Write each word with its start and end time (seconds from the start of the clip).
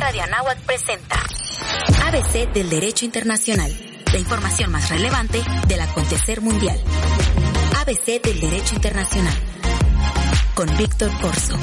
Radio 0.00 0.22
Anáhuac 0.22 0.58
presenta 0.62 1.16
ABC 2.06 2.50
del 2.54 2.70
Derecho 2.70 3.04
Internacional, 3.04 3.70
la 4.10 4.18
información 4.18 4.72
más 4.72 4.88
relevante 4.88 5.42
del 5.68 5.80
acontecer 5.82 6.40
mundial. 6.40 6.80
ABC 7.78 8.22
del 8.22 8.40
Derecho 8.40 8.76
Internacional, 8.76 9.34
con 10.54 10.74
Víctor 10.78 11.10
Corso. 11.20 11.54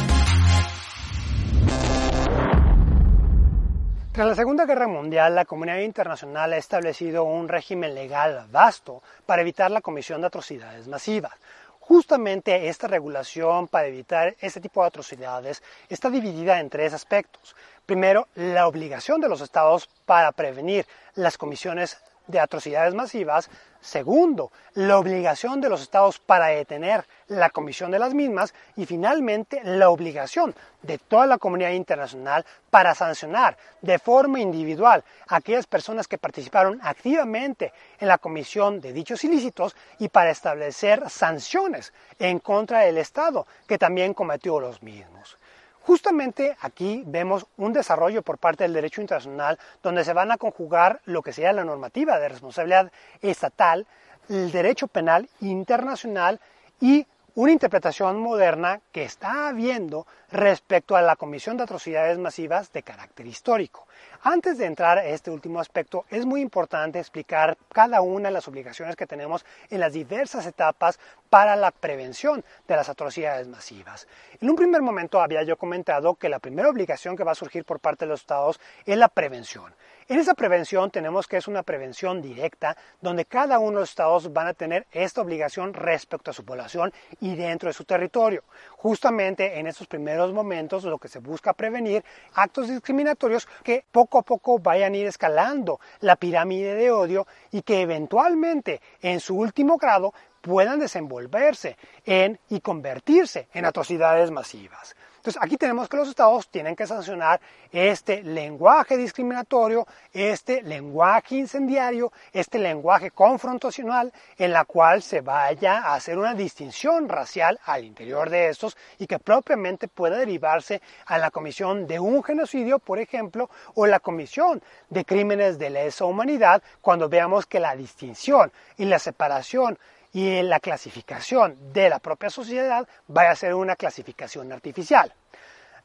Tras 4.12 4.28
la 4.28 4.36
Segunda 4.36 4.66
Guerra 4.68 4.88
Mundial, 4.88 5.34
la 5.34 5.46
comunidad 5.46 5.80
internacional 5.80 6.54
ha 6.54 6.58
establecido 6.58 7.24
un 7.24 7.48
régimen 7.48 7.96
legal 7.96 8.46
vasto 8.52 9.02
para 9.26 9.42
evitar 9.42 9.72
la 9.72 9.82
comisión 9.82 10.22
de 10.22 10.28
atrocidades 10.28 10.88
masivas. 10.88 11.34
Justamente 11.80 12.68
esta 12.68 12.88
regulación 12.88 13.70
para 13.70 13.88
evitar 13.88 14.36
este 14.42 14.60
tipo 14.60 14.82
de 14.82 14.88
atrocidades 14.88 15.64
está 15.88 16.10
dividida 16.10 16.60
en 16.60 16.70
tres 16.70 16.94
aspectos. 16.94 17.56
Primero, 17.88 18.28
la 18.36 18.68
obligación 18.68 19.22
de 19.22 19.30
los 19.30 19.40
estados 19.40 19.88
para 20.06 20.34
prevenir 20.34 20.86
las 21.16 21.38
comisiones 21.38 21.98
de 22.28 22.38
atrocidades 22.38 22.94
masivas. 22.94 23.50
Segundo, 23.80 24.52
la 24.74 25.00
obligación 25.00 25.62
de 25.62 25.70
los 25.70 25.82
estados 25.82 26.20
para 26.20 26.48
detener 26.48 27.06
la 27.30 27.50
comisión 27.50 27.90
de 27.90 28.00
las 28.00 28.14
mismas. 28.14 28.54
Y 28.76 28.86
finalmente, 28.86 29.62
la 29.64 29.90
obligación 29.90 30.54
de 30.82 30.98
toda 30.98 31.28
la 31.28 31.38
comunidad 31.38 31.72
internacional 31.72 32.46
para 32.70 32.94
sancionar 32.94 33.58
de 33.82 34.00
forma 34.00 34.42
individual 34.42 35.06
a 35.30 35.38
aquellas 35.38 35.66
personas 35.66 36.10
que 36.10 36.18
participaron 36.18 36.82
activamente 36.84 37.72
en 38.02 38.10
la 38.10 38.18
comisión 38.18 38.82
de 38.82 38.92
dichos 38.92 39.24
ilícitos 39.24 39.78
y 39.98 40.10
para 40.10 40.32
establecer 40.32 41.10
sanciones 41.10 41.94
en 42.20 42.40
contra 42.40 42.80
del 42.80 42.98
Estado 42.98 43.48
que 43.66 43.78
también 43.78 44.14
cometió 44.14 44.60
los 44.60 44.84
mismos. 44.84 45.38
Justamente 45.88 46.58
aquí 46.60 47.02
vemos 47.08 47.46
un 47.56 47.72
desarrollo 47.72 48.22
por 48.22 48.40
parte 48.40 48.66
del 48.66 48.74
derecho 48.74 49.00
internacional 49.00 49.58
donde 49.82 50.04
se 50.04 50.12
van 50.12 50.34
a 50.34 50.38
conjugar 50.38 51.00
lo 51.06 51.22
que 51.22 51.32
sería 51.32 51.54
la 51.54 51.64
normativa 51.64 52.20
de 52.20 52.28
responsabilidad 52.28 52.92
estatal, 53.22 53.88
el 54.28 54.52
derecho 54.52 54.88
penal 54.88 55.30
internacional 55.40 56.42
y 56.82 57.08
una 57.36 57.54
interpretación 57.54 58.20
moderna 58.20 58.82
que 58.92 59.04
está 59.04 59.48
habiendo 59.48 60.08
respecto 60.30 60.98
a 60.98 61.02
la 61.02 61.16
comisión 61.16 61.56
de 61.56 61.64
atrocidades 61.64 62.18
masivas 62.18 62.74
de 62.74 62.84
carácter 62.84 63.26
histórico. 63.26 63.88
Antes 64.24 64.58
de 64.58 64.66
entrar 64.66 64.98
a 64.98 65.06
este 65.06 65.32
último 65.32 65.60
aspecto, 65.60 66.04
es 66.10 66.26
muy 66.26 66.42
importante 66.42 67.00
explicar 67.00 67.58
cada 67.72 68.02
una 68.02 68.28
de 68.28 68.34
las 68.34 68.48
obligaciones 68.48 68.96
que 68.98 69.06
tenemos 69.06 69.46
en 69.70 69.80
las 69.80 69.94
diversas 69.94 70.48
etapas 70.48 71.00
para 71.30 71.56
la 71.56 71.72
prevención 71.72 72.44
de 72.68 72.76
las 72.76 72.90
atrocidades 72.90 73.48
masivas. 73.48 74.08
En 74.40 74.50
un 74.50 74.56
primer 74.56 74.82
momento 74.82 75.22
había 75.22 75.44
yo 75.44 75.58
comentado 75.58 76.16
que 76.16 76.30
la 76.30 76.40
primera 76.40 76.70
obligación 76.70 77.16
que 77.16 77.24
va 77.24 77.32
a 77.32 77.36
surgir 77.36 77.66
por 77.66 77.80
parte 77.80 78.06
de 78.06 78.10
los 78.10 78.22
estados 78.22 78.60
es 78.86 78.98
la 78.98 79.08
prevención. 79.10 79.74
En 80.10 80.20
esa 80.20 80.36
prevención 80.36 80.90
tenemos 80.90 81.28
que 81.28 81.36
es 81.36 81.50
una 81.50 81.64
prevención 81.64 82.22
directa, 82.22 82.78
donde 83.02 83.26
cada 83.26 83.60
uno 83.60 83.72
de 83.72 83.80
los 83.82 83.90
estados 83.90 84.32
van 84.32 84.48
a 84.48 84.54
tener 84.54 84.88
esta 84.94 85.20
obligación 85.20 85.74
respecto 85.74 86.32
a 86.32 86.34
su 86.34 86.46
población 86.46 86.94
y 87.20 87.36
dentro 87.36 87.68
de 87.68 87.74
su 87.74 87.84
territorio. 87.84 88.46
Justamente 88.78 89.60
en 89.60 89.68
estos 89.68 89.86
primeros 89.88 90.32
momentos 90.32 90.86
lo 90.86 90.98
que 90.98 91.10
se 91.10 91.20
busca 91.20 91.52
prevenir 91.52 92.06
actos 92.36 92.70
discriminatorios 92.70 93.50
que 93.64 93.84
poco 93.92 94.20
a 94.20 94.22
poco 94.22 94.60
vayan 94.60 94.94
a 94.94 94.98
ir 94.98 95.08
escalando 95.08 95.82
la 96.00 96.16
pirámide 96.16 96.76
de 96.76 96.90
odio 96.90 97.28
y 97.52 97.62
que 97.64 97.82
eventualmente 97.82 98.80
en 99.02 99.20
su 99.20 99.36
último 99.36 99.76
grado 99.76 100.14
puedan 100.42 100.80
desenvolverse 100.80 101.78
en 102.06 102.40
y 102.50 102.62
convertirse 102.62 103.48
en 103.54 103.66
atrocidades 103.66 104.32
masivas. 104.32 104.96
Entonces, 105.28 105.44
aquí 105.44 105.58
tenemos 105.58 105.90
que 105.90 105.98
los 105.98 106.08
estados 106.08 106.48
tienen 106.48 106.74
que 106.74 106.88
sancionar 106.88 107.42
este 107.74 108.24
lenguaje 108.24 108.96
discriminatorio, 108.96 109.86
este 110.14 110.62
lenguaje 110.62 111.36
incendiario, 111.36 112.14
este 112.32 112.60
lenguaje 112.60 113.12
confrontacional 113.12 114.14
en 114.38 114.54
la 114.54 114.64
cual 114.64 115.02
se 115.02 115.20
vaya 115.20 115.80
a 115.80 115.96
hacer 115.96 116.18
una 116.18 116.34
distinción 116.34 117.10
racial 117.10 117.60
al 117.66 117.84
interior 117.84 118.30
de 118.30 118.48
estos 118.48 118.78
y 119.00 119.06
que 119.06 119.20
propiamente 119.20 119.90
pueda 119.90 120.16
derivarse 120.16 120.82
a 121.06 121.18
la 121.18 121.30
comisión 121.30 121.88
de 121.88 122.00
un 122.00 122.24
genocidio, 122.24 122.80
por 122.80 122.98
ejemplo, 122.98 123.50
o 123.74 123.86
la 123.86 124.00
comisión 124.00 124.64
de 124.90 125.04
crímenes 125.04 125.60
de 125.60 125.72
lesa 125.72 126.06
humanidad 126.06 126.64
cuando 126.80 127.10
veamos 127.10 127.46
que 127.46 127.60
la 127.60 127.76
distinción 127.76 128.50
y 128.78 128.86
la 128.86 128.98
separación 128.98 129.78
y 130.14 130.42
la 130.42 130.60
clasificación 130.60 131.74
de 131.74 131.90
la 131.90 132.00
propia 132.00 132.30
sociedad 132.30 132.88
vaya 133.08 133.32
a 133.32 133.36
ser 133.36 133.54
una 133.54 133.76
clasificación 133.76 134.52
artificial. 134.52 135.14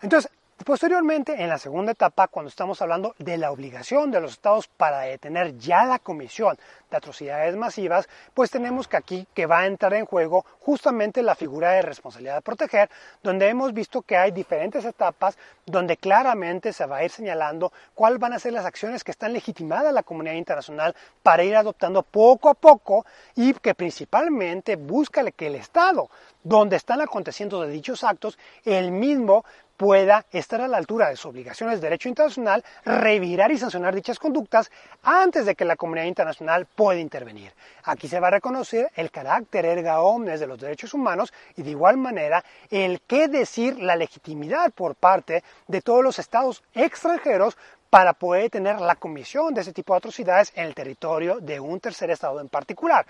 Entonces, 0.00 0.30
Posteriormente, 0.64 1.42
en 1.42 1.48
la 1.48 1.58
segunda 1.58 1.90
etapa, 1.90 2.28
cuando 2.28 2.48
estamos 2.48 2.80
hablando 2.80 3.16
de 3.18 3.36
la 3.36 3.50
obligación 3.50 4.12
de 4.12 4.20
los 4.20 4.32
estados 4.32 4.68
para 4.68 5.00
detener 5.00 5.58
ya 5.58 5.84
la 5.84 5.98
comisión 5.98 6.56
de 6.88 6.96
atrocidades 6.96 7.56
masivas, 7.56 8.08
pues 8.32 8.50
tenemos 8.50 8.86
que 8.86 8.96
aquí 8.96 9.26
que 9.34 9.46
va 9.46 9.60
a 9.60 9.66
entrar 9.66 9.94
en 9.94 10.06
juego 10.06 10.44
justamente 10.60 11.22
la 11.24 11.34
figura 11.34 11.72
de 11.72 11.82
responsabilidad 11.82 12.36
de 12.36 12.42
proteger, 12.42 12.90
donde 13.24 13.48
hemos 13.48 13.72
visto 13.72 14.02
que 14.02 14.16
hay 14.16 14.30
diferentes 14.30 14.84
etapas 14.84 15.36
donde 15.66 15.96
claramente 15.96 16.72
se 16.72 16.86
va 16.86 16.98
a 16.98 17.04
ir 17.04 17.10
señalando 17.10 17.72
cuáles 17.94 18.20
van 18.20 18.34
a 18.34 18.38
ser 18.38 18.52
las 18.52 18.66
acciones 18.66 19.02
que 19.02 19.10
están 19.10 19.32
legitimadas 19.32 19.92
la 19.92 20.04
comunidad 20.04 20.34
internacional 20.34 20.94
para 21.22 21.42
ir 21.42 21.56
adoptando 21.56 22.02
poco 22.02 22.48
a 22.48 22.54
poco 22.54 23.04
y 23.34 23.52
que 23.54 23.74
principalmente 23.74 24.76
busca 24.76 25.28
que 25.32 25.48
el 25.48 25.56
Estado, 25.56 26.08
donde 26.42 26.76
están 26.76 27.00
aconteciendo 27.00 27.60
de 27.62 27.70
dichos 27.70 28.04
actos, 28.04 28.38
el 28.64 28.92
mismo 28.92 29.44
pueda 29.82 30.26
estar 30.31 30.60
a 30.60 30.69
la 30.69 30.76
altura 30.76 31.09
de 31.09 31.16
sus 31.16 31.26
obligaciones 31.26 31.81
de 31.81 31.88
derecho 31.88 32.09
internacional, 32.09 32.65
revirar 32.84 33.50
y 33.50 33.59
sancionar 33.59 33.93
dichas 33.93 34.20
conductas 34.20 34.70
antes 35.03 35.44
de 35.44 35.56
que 35.56 35.65
la 35.65 35.75
comunidad 35.75 36.06
internacional 36.06 36.66
pueda 36.66 37.00
intervenir. 37.00 37.53
Aquí 37.82 38.06
se 38.06 38.20
va 38.20 38.28
a 38.28 38.31
reconocer 38.31 38.93
el 38.94 39.10
carácter 39.10 39.65
erga 39.65 40.00
omnes 40.03 40.38
de 40.38 40.47
los 40.47 40.60
derechos 40.60 40.94
humanos 40.94 41.32
y 41.56 41.65
de 41.65 41.70
igual 41.70 41.97
manera 41.97 42.44
el 42.70 43.00
qué 43.00 43.26
decir 43.26 43.82
la 43.82 43.97
legitimidad 43.97 44.70
por 44.70 44.94
parte 44.94 45.43
de 45.66 45.82
todos 45.82 46.04
los 46.04 46.20
estados 46.20 46.62
extranjeros 46.75 47.56
para 47.91 48.14
poder 48.14 48.50
tener 48.50 48.81
la 48.81 48.94
comisión 48.94 49.53
de 49.53 49.62
ese 49.62 49.72
tipo 49.72 49.93
de 49.94 49.99
atrocidades 49.99 50.53
en 50.54 50.64
el 50.64 50.75
territorio 50.75 51.41
de 51.41 51.59
un 51.59 51.78
tercer 51.78 52.10
estado 52.10 52.41
en 52.41 52.49
particular. 52.49 53.04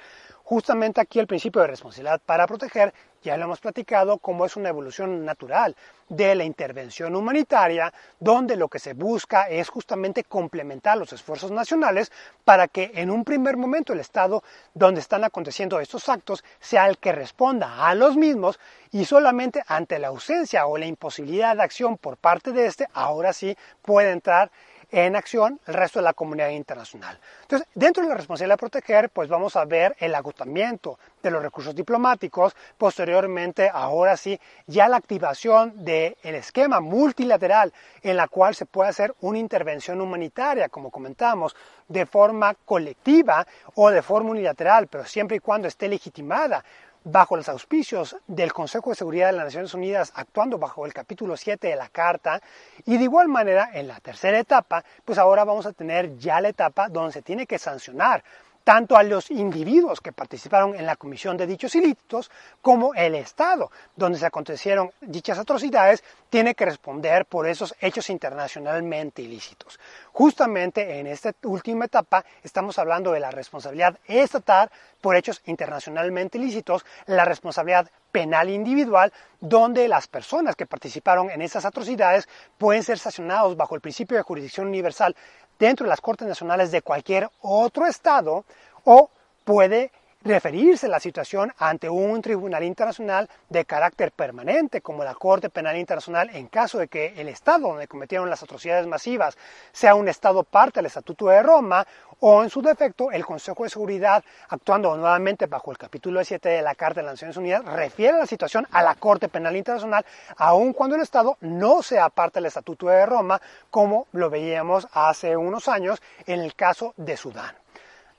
Justamente 0.44 1.00
aquí 1.00 1.18
el 1.18 1.26
principio 1.26 1.62
de 1.62 1.68
responsabilidad 1.68 2.20
para 2.24 2.46
proteger, 2.46 2.92
ya 3.22 3.36
lo 3.36 3.44
hemos 3.44 3.60
platicado, 3.60 4.18
como 4.18 4.44
es 4.44 4.56
una 4.56 4.68
evolución 4.68 5.24
natural 5.24 5.76
de 6.08 6.34
la 6.34 6.42
intervención 6.42 7.14
humanitaria, 7.14 7.92
donde 8.18 8.56
lo 8.56 8.68
que 8.68 8.80
se 8.80 8.94
busca 8.94 9.44
es 9.44 9.68
justamente 9.68 10.24
complementar 10.24 10.98
los 10.98 11.12
esfuerzos 11.12 11.52
nacionales 11.52 12.10
para 12.44 12.66
que 12.66 12.90
en 12.94 13.10
un 13.10 13.24
primer 13.24 13.56
momento 13.56 13.92
el 13.92 14.00
Estado 14.00 14.42
donde 14.74 15.00
están 15.00 15.22
aconteciendo 15.22 15.78
estos 15.78 16.08
actos 16.08 16.44
sea 16.60 16.88
el 16.88 16.98
que 16.98 17.12
responda 17.12 17.86
a 17.86 17.94
los 17.94 18.16
mismos 18.16 18.58
y 18.90 19.04
solamente 19.04 19.62
ante 19.68 20.00
la 20.00 20.08
ausencia 20.08 20.66
o 20.66 20.76
la 20.76 20.86
imposibilidad 20.86 21.56
de 21.56 21.62
acción 21.62 21.96
por 21.96 22.16
parte 22.16 22.50
de 22.50 22.66
este, 22.66 22.88
ahora 22.92 23.32
sí 23.32 23.56
puede 23.82 24.10
entrar 24.10 24.50
en 24.92 25.16
acción 25.16 25.58
el 25.66 25.74
resto 25.74 25.98
de 25.98 26.04
la 26.04 26.12
comunidad 26.12 26.50
internacional. 26.50 27.18
Entonces, 27.40 27.66
dentro 27.74 28.02
de 28.02 28.10
la 28.10 28.14
responsabilidad 28.14 28.54
de 28.54 28.58
proteger, 28.58 29.10
pues 29.10 29.28
vamos 29.28 29.56
a 29.56 29.64
ver 29.64 29.96
el 29.98 30.14
agotamiento 30.14 30.98
de 31.22 31.30
los 31.30 31.42
recursos 31.42 31.74
diplomáticos, 31.74 32.54
posteriormente, 32.76 33.70
ahora 33.72 34.16
sí, 34.16 34.38
ya 34.66 34.88
la 34.88 34.98
activación 34.98 35.82
del 35.82 36.14
esquema 36.22 36.80
multilateral 36.80 37.72
en 38.02 38.16
la 38.16 38.28
cual 38.28 38.54
se 38.54 38.66
puede 38.66 38.90
hacer 38.90 39.14
una 39.22 39.38
intervención 39.38 40.00
humanitaria, 40.00 40.68
como 40.68 40.90
comentamos, 40.90 41.56
de 41.88 42.04
forma 42.04 42.54
colectiva 42.64 43.46
o 43.74 43.90
de 43.90 44.02
forma 44.02 44.30
unilateral, 44.30 44.88
pero 44.88 45.06
siempre 45.06 45.38
y 45.38 45.40
cuando 45.40 45.68
esté 45.68 45.88
legitimada 45.88 46.62
bajo 47.04 47.36
los 47.36 47.48
auspicios 47.48 48.16
del 48.26 48.52
Consejo 48.52 48.90
de 48.90 48.96
Seguridad 48.96 49.26
de 49.26 49.32
las 49.32 49.46
Naciones 49.46 49.74
Unidas, 49.74 50.12
actuando 50.14 50.58
bajo 50.58 50.86
el 50.86 50.92
capítulo 50.92 51.36
7 51.36 51.68
de 51.68 51.76
la 51.76 51.88
Carta, 51.88 52.40
y 52.84 52.96
de 52.96 53.04
igual 53.04 53.28
manera, 53.28 53.70
en 53.74 53.88
la 53.88 54.00
tercera 54.00 54.38
etapa, 54.38 54.84
pues 55.04 55.18
ahora 55.18 55.44
vamos 55.44 55.66
a 55.66 55.72
tener 55.72 56.16
ya 56.18 56.40
la 56.40 56.48
etapa 56.48 56.88
donde 56.88 57.12
se 57.12 57.22
tiene 57.22 57.46
que 57.46 57.58
sancionar 57.58 58.22
tanto 58.64 58.96
a 58.96 59.02
los 59.02 59.30
individuos 59.30 60.00
que 60.00 60.12
participaron 60.12 60.74
en 60.74 60.86
la 60.86 60.96
comisión 60.96 61.36
de 61.36 61.46
dichos 61.46 61.74
ilícitos 61.74 62.30
como 62.60 62.94
el 62.94 63.14
Estado, 63.14 63.70
donde 63.96 64.18
se 64.18 64.26
acontecieron 64.26 64.90
dichas 65.00 65.38
atrocidades, 65.38 66.04
tiene 66.30 66.54
que 66.54 66.64
responder 66.64 67.26
por 67.26 67.46
esos 67.46 67.74
hechos 67.80 68.08
internacionalmente 68.10 69.22
ilícitos. 69.22 69.78
Justamente 70.12 70.98
en 70.98 71.06
esta 71.06 71.34
última 71.44 71.86
etapa 71.86 72.24
estamos 72.42 72.78
hablando 72.78 73.12
de 73.12 73.20
la 73.20 73.30
responsabilidad 73.30 73.98
estatal 74.06 74.70
por 75.00 75.16
hechos 75.16 75.42
internacionalmente 75.46 76.38
ilícitos, 76.38 76.84
la 77.06 77.24
responsabilidad 77.24 77.90
penal 78.12 78.50
individual, 78.50 79.12
donde 79.40 79.88
las 79.88 80.06
personas 80.06 80.54
que 80.54 80.66
participaron 80.66 81.30
en 81.30 81.42
esas 81.42 81.64
atrocidades 81.64 82.28
pueden 82.58 82.82
ser 82.82 82.98
sancionados 82.98 83.56
bajo 83.56 83.74
el 83.74 83.80
principio 83.80 84.16
de 84.16 84.22
jurisdicción 84.22 84.68
universal 84.68 85.16
dentro 85.62 85.84
de 85.84 85.90
las 85.90 86.00
Cortes 86.00 86.26
Nacionales 86.26 86.72
de 86.72 86.82
cualquier 86.82 87.30
otro 87.40 87.86
Estado 87.86 88.44
o 88.84 89.10
puede 89.44 89.92
referirse 90.24 90.86
a 90.86 90.90
la 90.90 91.00
situación 91.00 91.52
ante 91.58 91.88
un 91.88 92.22
tribunal 92.22 92.62
internacional 92.64 93.28
de 93.48 93.64
carácter 93.64 94.12
permanente, 94.12 94.80
como 94.80 95.04
la 95.04 95.14
Corte 95.14 95.50
Penal 95.50 95.76
Internacional, 95.76 96.30
en 96.34 96.46
caso 96.46 96.78
de 96.78 96.88
que 96.88 97.14
el 97.16 97.28
Estado 97.28 97.68
donde 97.68 97.88
cometieron 97.88 98.30
las 98.30 98.42
atrocidades 98.42 98.86
masivas 98.86 99.36
sea 99.72 99.94
un 99.94 100.08
Estado 100.08 100.42
parte 100.44 100.78
del 100.78 100.86
Estatuto 100.86 101.26
de 101.26 101.42
Roma, 101.42 101.86
o 102.24 102.44
en 102.44 102.50
su 102.50 102.62
defecto, 102.62 103.10
el 103.10 103.26
Consejo 103.26 103.64
de 103.64 103.70
Seguridad, 103.70 104.22
actuando 104.48 104.96
nuevamente 104.96 105.46
bajo 105.46 105.72
el 105.72 105.78
capítulo 105.78 106.24
7 106.24 106.48
de 106.48 106.62
la 106.62 106.76
Carta 106.76 107.00
de 107.00 107.06
las 107.06 107.14
Naciones 107.14 107.36
Unidas, 107.36 107.64
refiere 107.64 108.16
la 108.16 108.26
situación 108.26 108.64
a 108.70 108.80
la 108.80 108.94
Corte 108.94 109.28
Penal 109.28 109.56
Internacional, 109.56 110.06
aun 110.36 110.72
cuando 110.72 110.94
el 110.94 111.02
Estado 111.02 111.36
no 111.40 111.82
sea 111.82 112.10
parte 112.10 112.38
del 112.38 112.46
Estatuto 112.46 112.86
de 112.86 113.04
Roma, 113.06 113.40
como 113.70 114.06
lo 114.12 114.30
veíamos 114.30 114.86
hace 114.92 115.36
unos 115.36 115.66
años 115.66 116.00
en 116.26 116.40
el 116.40 116.54
caso 116.54 116.94
de 116.96 117.16
Sudán. 117.16 117.56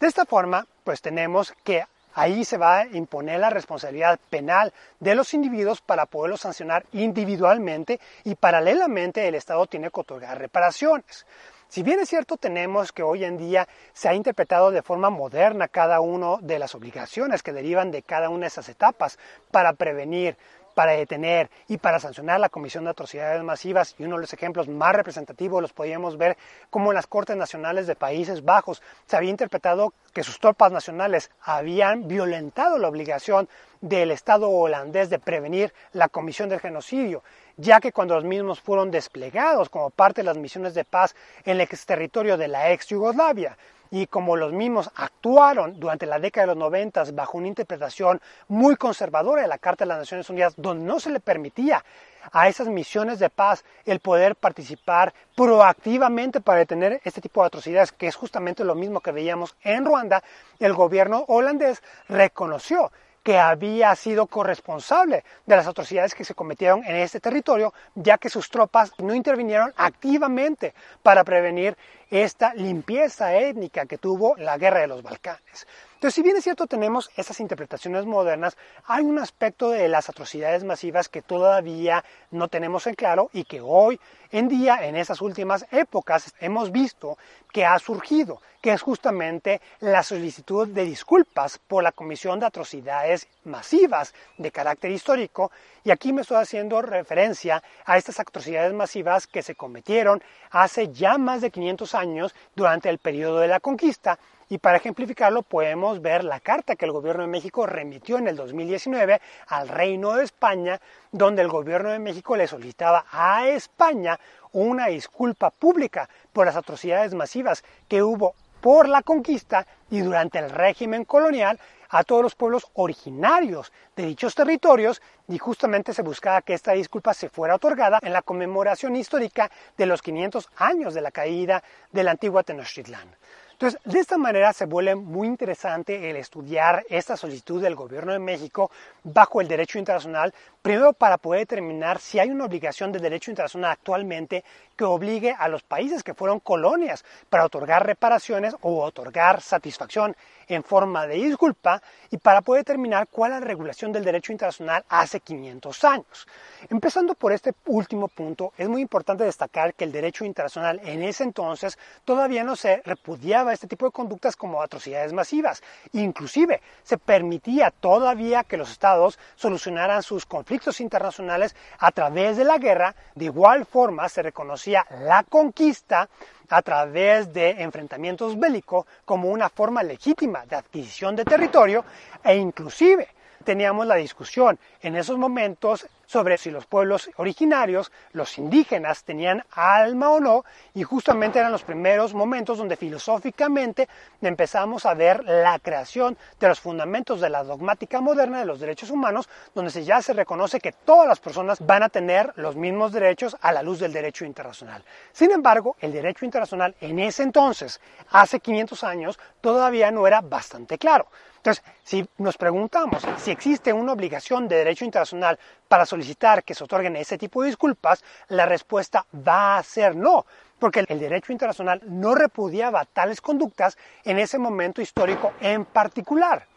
De 0.01 0.07
esta 0.07 0.25
forma, 0.25 0.67
pues 0.83 1.01
tenemos 1.01 1.53
que 1.63 1.85
ahí 2.13 2.45
se 2.45 2.57
va 2.57 2.79
a 2.79 2.87
imponer 2.87 3.39
la 3.39 3.49
responsabilidad 3.49 4.19
penal 4.29 4.73
de 4.99 5.15
los 5.15 5.33
individuos 5.33 5.81
para 5.81 6.05
poderlos 6.05 6.41
sancionar 6.41 6.85
individualmente 6.91 7.99
y 8.23 8.35
paralelamente 8.35 9.27
el 9.27 9.35
Estado 9.35 9.65
tiene 9.67 9.89
que 9.89 9.99
otorgar 9.99 10.37
reparaciones. 10.37 11.25
Si 11.73 11.81
bien 11.81 11.99
es 11.99 12.09
cierto, 12.09 12.37
tenemos 12.37 12.91
que 12.91 13.01
hoy 13.01 13.23
en 13.23 13.35
día 13.35 13.67
se 13.93 14.07
ha 14.07 14.13
interpretado 14.13 14.69
de 14.69 14.83
forma 14.83 15.09
moderna 15.09 15.67
cada 15.67 16.01
una 16.01 16.37
de 16.39 16.59
las 16.59 16.75
obligaciones 16.75 17.41
que 17.41 17.51
derivan 17.51 17.89
de 17.89 18.03
cada 18.03 18.29
una 18.29 18.41
de 18.41 18.47
esas 18.49 18.69
etapas 18.69 19.17
para 19.49 19.73
prevenir, 19.73 20.37
para 20.73 20.93
detener 20.93 21.49
y 21.67 21.77
para 21.77 21.99
sancionar 21.99 22.39
la 22.39 22.49
comisión 22.49 22.83
de 22.83 22.91
atrocidades 22.91 23.43
masivas. 23.43 23.95
Y 23.97 24.03
uno 24.03 24.15
de 24.15 24.21
los 24.21 24.33
ejemplos 24.33 24.67
más 24.67 24.95
representativos 24.95 25.61
los 25.61 25.73
podíamos 25.73 26.17
ver 26.17 26.37
como 26.69 26.91
en 26.91 26.95
las 26.95 27.07
Cortes 27.07 27.35
Nacionales 27.35 27.87
de 27.87 27.95
Países 27.95 28.43
Bajos 28.43 28.81
se 29.05 29.15
había 29.17 29.29
interpretado 29.29 29.93
que 30.13 30.23
sus 30.23 30.39
tropas 30.39 30.71
nacionales 30.71 31.31
habían 31.41 32.07
violentado 32.07 32.77
la 32.77 32.87
obligación 32.87 33.49
del 33.81 34.11
Estado 34.11 34.49
holandés 34.49 35.09
de 35.09 35.19
prevenir 35.19 35.73
la 35.91 36.07
comisión 36.07 36.47
del 36.47 36.61
genocidio, 36.61 37.23
ya 37.57 37.81
que 37.81 37.91
cuando 37.91 38.15
los 38.15 38.23
mismos 38.23 38.61
fueron 38.61 38.91
desplegados 38.91 39.69
como 39.69 39.89
parte 39.89 40.21
de 40.21 40.25
las 40.25 40.37
misiones 40.37 40.73
de 40.73 40.85
paz 40.85 41.15
en 41.43 41.53
el 41.53 41.61
exterritorio 41.61 42.37
de 42.37 42.47
la 42.47 42.71
ex 42.71 42.87
Yugoslavia, 42.87 43.57
y 43.93 44.07
como 44.07 44.35
los 44.35 44.51
mismos 44.53 44.89
actuaron 44.95 45.79
durante 45.79 46.07
la 46.07 46.17
década 46.17 46.47
de 46.47 46.55
los 46.55 46.57
90 46.57 47.03
bajo 47.13 47.37
una 47.37 47.47
interpretación 47.47 48.19
muy 48.47 48.75
conservadora 48.75 49.43
de 49.43 49.47
la 49.47 49.59
Carta 49.59 49.85
de 49.85 49.89
las 49.89 49.99
Naciones 49.99 50.27
Unidas, 50.31 50.55
donde 50.57 50.83
no 50.83 50.99
se 50.99 51.11
le 51.11 51.19
permitía 51.19 51.85
a 52.31 52.47
esas 52.47 52.69
misiones 52.69 53.19
de 53.19 53.29
paz 53.29 53.63
el 53.85 53.99
poder 53.99 54.35
participar 54.35 55.13
proactivamente 55.35 56.41
para 56.41 56.57
detener 56.57 57.01
este 57.03 57.21
tipo 57.21 57.41
de 57.41 57.47
atrocidades, 57.47 57.91
que 57.91 58.07
es 58.07 58.15
justamente 58.15 58.63
lo 58.63 58.73
mismo 58.73 58.99
que 58.99 59.11
veíamos 59.11 59.55
en 59.61 59.85
Ruanda, 59.85 60.23
el 60.57 60.73
gobierno 60.73 61.25
holandés 61.27 61.83
reconoció 62.09 62.91
que 63.23 63.39
había 63.39 63.95
sido 63.95 64.27
corresponsable 64.27 65.23
de 65.45 65.55
las 65.55 65.65
atrocidades 65.65 66.13
que 66.13 66.25
se 66.25 66.35
cometieron 66.35 66.83
en 66.83 66.97
este 66.97 67.19
territorio, 67.19 67.73
ya 67.95 68.17
que 68.17 68.29
sus 68.29 68.49
tropas 68.49 68.91
no 68.99 69.15
intervinieron 69.15 69.73
activamente 69.77 70.73
para 71.01 71.23
prevenir 71.23 71.77
esta 72.11 72.53
limpieza 72.53 73.33
étnica 73.35 73.85
que 73.85 73.97
tuvo 73.97 74.35
la 74.37 74.57
guerra 74.57 74.81
de 74.81 74.87
los 74.87 75.01
Balcanes. 75.01 75.65
Entonces, 76.03 76.15
si 76.15 76.21
bien 76.21 76.35
es 76.35 76.43
cierto 76.43 76.67
tenemos 76.67 77.09
esas 77.15 77.39
interpretaciones 77.39 78.05
modernas, 78.05 78.57
hay 78.87 79.05
un 79.05 79.19
aspecto 79.19 79.69
de 79.69 79.87
las 79.87 80.09
atrocidades 80.09 80.65
masivas 80.65 81.07
que 81.07 81.21
todavía 81.21 82.03
no 82.29 82.49
tenemos 82.49 82.87
en 82.87 82.95
claro 82.95 83.29
y 83.31 83.45
que 83.45 83.61
hoy 83.61 84.01
en 84.33 84.49
día, 84.49 84.85
en 84.85 84.97
esas 84.97 85.21
últimas 85.21 85.65
épocas, 85.71 86.33
hemos 86.41 86.73
visto 86.73 87.17
que 87.53 87.65
ha 87.65 87.79
surgido, 87.79 88.41
que 88.59 88.73
es 88.73 88.81
justamente 88.81 89.61
la 89.79 90.03
solicitud 90.03 90.67
de 90.67 90.83
disculpas 90.83 91.59
por 91.59 91.83
la 91.83 91.91
comisión 91.91 92.39
de 92.39 92.47
atrocidades 92.47 93.27
masivas 93.45 94.13
de 94.37 94.51
carácter 94.51 94.91
histórico. 94.91 95.51
Y 95.83 95.91
aquí 95.91 96.11
me 96.11 96.23
estoy 96.23 96.37
haciendo 96.37 96.81
referencia 96.81 97.61
a 97.85 97.97
estas 97.97 98.19
atrocidades 98.19 98.73
masivas 98.73 99.27
que 99.27 99.43
se 99.43 99.55
cometieron 99.55 100.21
hace 100.49 100.91
ya 100.91 101.17
más 101.17 101.41
de 101.41 101.51
500 101.51 101.95
años 101.95 102.35
durante 102.55 102.89
el 102.89 102.97
periodo 102.97 103.39
de 103.39 103.47
la 103.47 103.59
conquista 103.59 104.17
y 104.49 104.57
para 104.57 104.77
ejemplificarlo 104.77 105.43
podemos 105.43 106.01
ver 106.01 106.23
la 106.23 106.39
carta 106.39 106.75
que 106.75 106.85
el 106.85 106.91
gobierno 106.91 107.23
de 107.23 107.29
México 107.29 107.65
remitió 107.65 108.17
en 108.17 108.27
el 108.27 108.35
2019 108.35 109.21
al 109.47 109.67
Reino 109.67 110.13
de 110.13 110.23
España, 110.23 110.79
donde 111.11 111.41
el 111.41 111.49
gobierno 111.49 111.89
de 111.89 111.99
México 111.99 112.35
le 112.35 112.47
solicitaba 112.47 113.05
a 113.11 113.47
España 113.47 114.19
una 114.51 114.87
disculpa 114.87 115.49
pública 115.49 116.09
por 116.31 116.45
las 116.45 116.55
atrocidades 116.55 117.13
masivas 117.13 117.63
que 117.87 118.03
hubo 118.03 118.35
por 118.61 118.87
la 118.87 119.01
conquista 119.01 119.67
y 119.89 119.99
durante 119.99 120.39
el 120.39 120.49
régimen 120.49 121.03
colonial 121.03 121.59
a 121.89 122.03
todos 122.03 122.23
los 122.23 122.33
pueblos 122.33 122.67
originarios 122.73 123.71
de 123.95 124.05
dichos 124.05 124.33
territorios 124.33 125.01
y 125.27 125.37
justamente 125.37 125.93
se 125.93 126.01
buscaba 126.01 126.41
que 126.41 126.53
esta 126.53 126.71
disculpa 126.71 127.13
se 127.13 127.29
fuera 127.29 127.55
otorgada 127.55 127.99
en 128.01 128.13
la 128.13 128.21
conmemoración 128.21 128.95
histórica 128.95 129.51
de 129.77 129.85
los 129.85 130.01
500 130.01 130.49
años 130.55 130.93
de 130.93 131.01
la 131.01 131.11
caída 131.11 131.63
de 131.91 132.03
la 132.03 132.11
antigua 132.11 132.43
Tenochtitlán. 132.43 133.15
Entonces, 133.63 133.93
de 133.93 133.99
esta 134.01 134.17
manera 134.17 134.51
se 134.51 134.65
vuelve 134.65 134.93
muy 134.93 135.25
interesante 135.25 136.09
el 136.09 136.17
estudiar 136.17 136.85
esta 136.89 137.15
solicitud 137.15 137.61
del 137.61 137.75
gobierno 137.75 138.11
de 138.11 138.19
México 138.19 138.69
bajo 139.05 139.39
el 139.39 139.47
derecho 139.47 139.79
internacional, 139.79 140.33
primero 140.63 140.93
para 140.93 141.17
poder 141.17 141.41
determinar 141.41 141.99
si 141.99 142.19
hay 142.19 142.29
una 142.29 142.45
obligación 142.45 142.93
de 142.93 142.99
derecho 142.99 143.29
internacional 143.29 143.71
actualmente 143.71 144.45
que 144.77 144.85
obligue 144.85 145.35
a 145.37 145.49
los 145.49 145.61
países 145.61 146.03
que 146.03 146.13
fueron 146.13 146.39
colonias 146.39 147.03
para 147.29 147.45
otorgar 147.45 147.85
reparaciones 147.85 148.55
o 148.61 148.81
otorgar 148.81 149.41
satisfacción 149.41 150.15
en 150.47 150.63
forma 150.63 151.05
de 151.05 151.15
disculpa 151.15 151.81
y 152.11 152.17
para 152.17 152.41
poder 152.41 152.61
determinar 152.61 153.07
cuál 153.11 153.33
es 153.33 153.41
la 153.41 153.45
regulación 153.45 153.91
del 153.91 154.05
derecho 154.05 154.31
internacional 154.31 154.83
hace 154.89 155.19
500 155.19 155.83
años. 155.83 156.27
Empezando 156.69 157.13
por 157.13 157.33
este 157.33 157.53
último 157.65 158.07
punto, 158.07 158.53
es 158.57 158.67
muy 158.69 158.81
importante 158.81 159.25
destacar 159.25 159.73
que 159.73 159.83
el 159.83 159.91
derecho 159.91 160.25
internacional 160.25 160.79
en 160.85 161.03
ese 161.03 161.23
entonces 161.23 161.77
todavía 162.05 162.43
no 162.43 162.55
se 162.55 162.81
repudiaba 162.85 163.53
este 163.53 163.67
tipo 163.67 163.85
de 163.85 163.91
conductas 163.91 164.35
como 164.35 164.61
atrocidades 164.61 165.11
masivas. 165.11 165.61
Inclusive 165.91 166.61
se 166.83 166.97
permitía 166.97 167.69
todavía 167.71 168.43
que 168.43 168.57
los 168.57 168.71
estados 168.71 169.19
solucionaran 169.35 170.03
sus 170.03 170.25
conflictos 170.25 170.52
internacionales 170.79 171.55
a 171.79 171.91
través 171.91 172.37
de 172.37 172.43
la 172.43 172.57
guerra. 172.57 172.95
De 173.15 173.25
igual 173.25 173.65
forma 173.65 174.07
se 174.09 174.21
reconocía 174.21 174.85
la 175.01 175.23
conquista 175.23 176.09
a 176.49 176.61
través 176.61 177.33
de 177.33 177.49
enfrentamientos 177.63 178.37
bélicos 178.37 178.85
como 179.05 179.29
una 179.29 179.49
forma 179.49 179.81
legítima 179.81 180.45
de 180.45 180.55
adquisición 180.55 181.15
de 181.15 181.25
territorio 181.25 181.83
e 182.23 182.35
inclusive 182.35 183.07
teníamos 183.43 183.85
la 183.85 183.95
discusión 183.95 184.59
en 184.81 184.95
esos 184.95 185.17
momentos 185.17 185.87
sobre 186.05 186.37
si 186.37 186.51
los 186.51 186.65
pueblos 186.65 187.09
originarios, 187.17 187.91
los 188.11 188.37
indígenas, 188.37 189.03
tenían 189.03 189.43
alma 189.51 190.11
o 190.11 190.19
no, 190.19 190.45
y 190.73 190.83
justamente 190.83 191.39
eran 191.39 191.51
los 191.51 191.63
primeros 191.63 192.13
momentos 192.13 192.57
donde 192.57 192.75
filosóficamente 192.75 193.87
empezamos 194.21 194.85
a 194.85 194.93
ver 194.93 195.23
la 195.23 195.57
creación 195.59 196.17
de 196.39 196.47
los 196.47 196.59
fundamentos 196.59 197.19
de 197.19 197.29
la 197.29 197.43
dogmática 197.43 197.99
moderna 197.99 198.39
de 198.39 198.45
los 198.45 198.59
derechos 198.59 198.91
humanos, 198.91 199.27
donde 199.55 199.83
ya 199.83 200.01
se 200.01 200.13
reconoce 200.13 200.59
que 200.59 200.71
todas 200.71 201.07
las 201.07 201.19
personas 201.19 201.65
van 201.65 201.83
a 201.83 201.89
tener 201.89 202.31
los 202.35 202.55
mismos 202.55 202.91
derechos 202.91 203.35
a 203.41 203.51
la 203.51 203.63
luz 203.63 203.79
del 203.79 203.93
derecho 203.93 204.25
internacional. 204.25 204.83
Sin 205.11 205.31
embargo, 205.31 205.75
el 205.79 205.91
derecho 205.91 206.25
internacional 206.25 206.75
en 206.79 206.99
ese 206.99 207.23
entonces, 207.23 207.81
hace 208.11 208.39
500 208.39 208.83
años, 208.83 209.19
todavía 209.41 209.89
no 209.91 210.05
era 210.05 210.21
bastante 210.21 210.77
claro. 210.77 211.07
Entonces, 211.43 211.61
si 211.83 212.07
nos 212.19 212.37
preguntamos 212.37 213.03
si 213.17 213.29
existe 213.29 213.73
una 213.73 213.91
obligación 213.91 214.47
de 214.47 214.55
derecho 214.55 214.85
internacional 214.85 215.37
para 215.67 215.85
solicitar 215.85 216.41
que 216.45 216.55
se 216.55 216.63
otorguen 216.63 216.95
ese 216.95 217.17
tipo 217.17 217.41
de 217.41 217.47
disculpas, 217.47 218.01
la 218.29 218.45
respuesta 218.45 219.05
va 219.13 219.57
a 219.57 219.63
ser 219.63 219.93
no, 219.93 220.25
porque 220.57 220.85
el 220.87 220.99
derecho 220.99 221.33
internacional 221.33 221.81
no 221.85 222.15
repudiaba 222.15 222.85
tales 222.85 223.19
conductas 223.19 223.77
en 224.05 224.19
ese 224.19 224.37
momento 224.37 224.81
histórico 224.81 225.33
en 225.41 225.65
particular. 225.65 226.47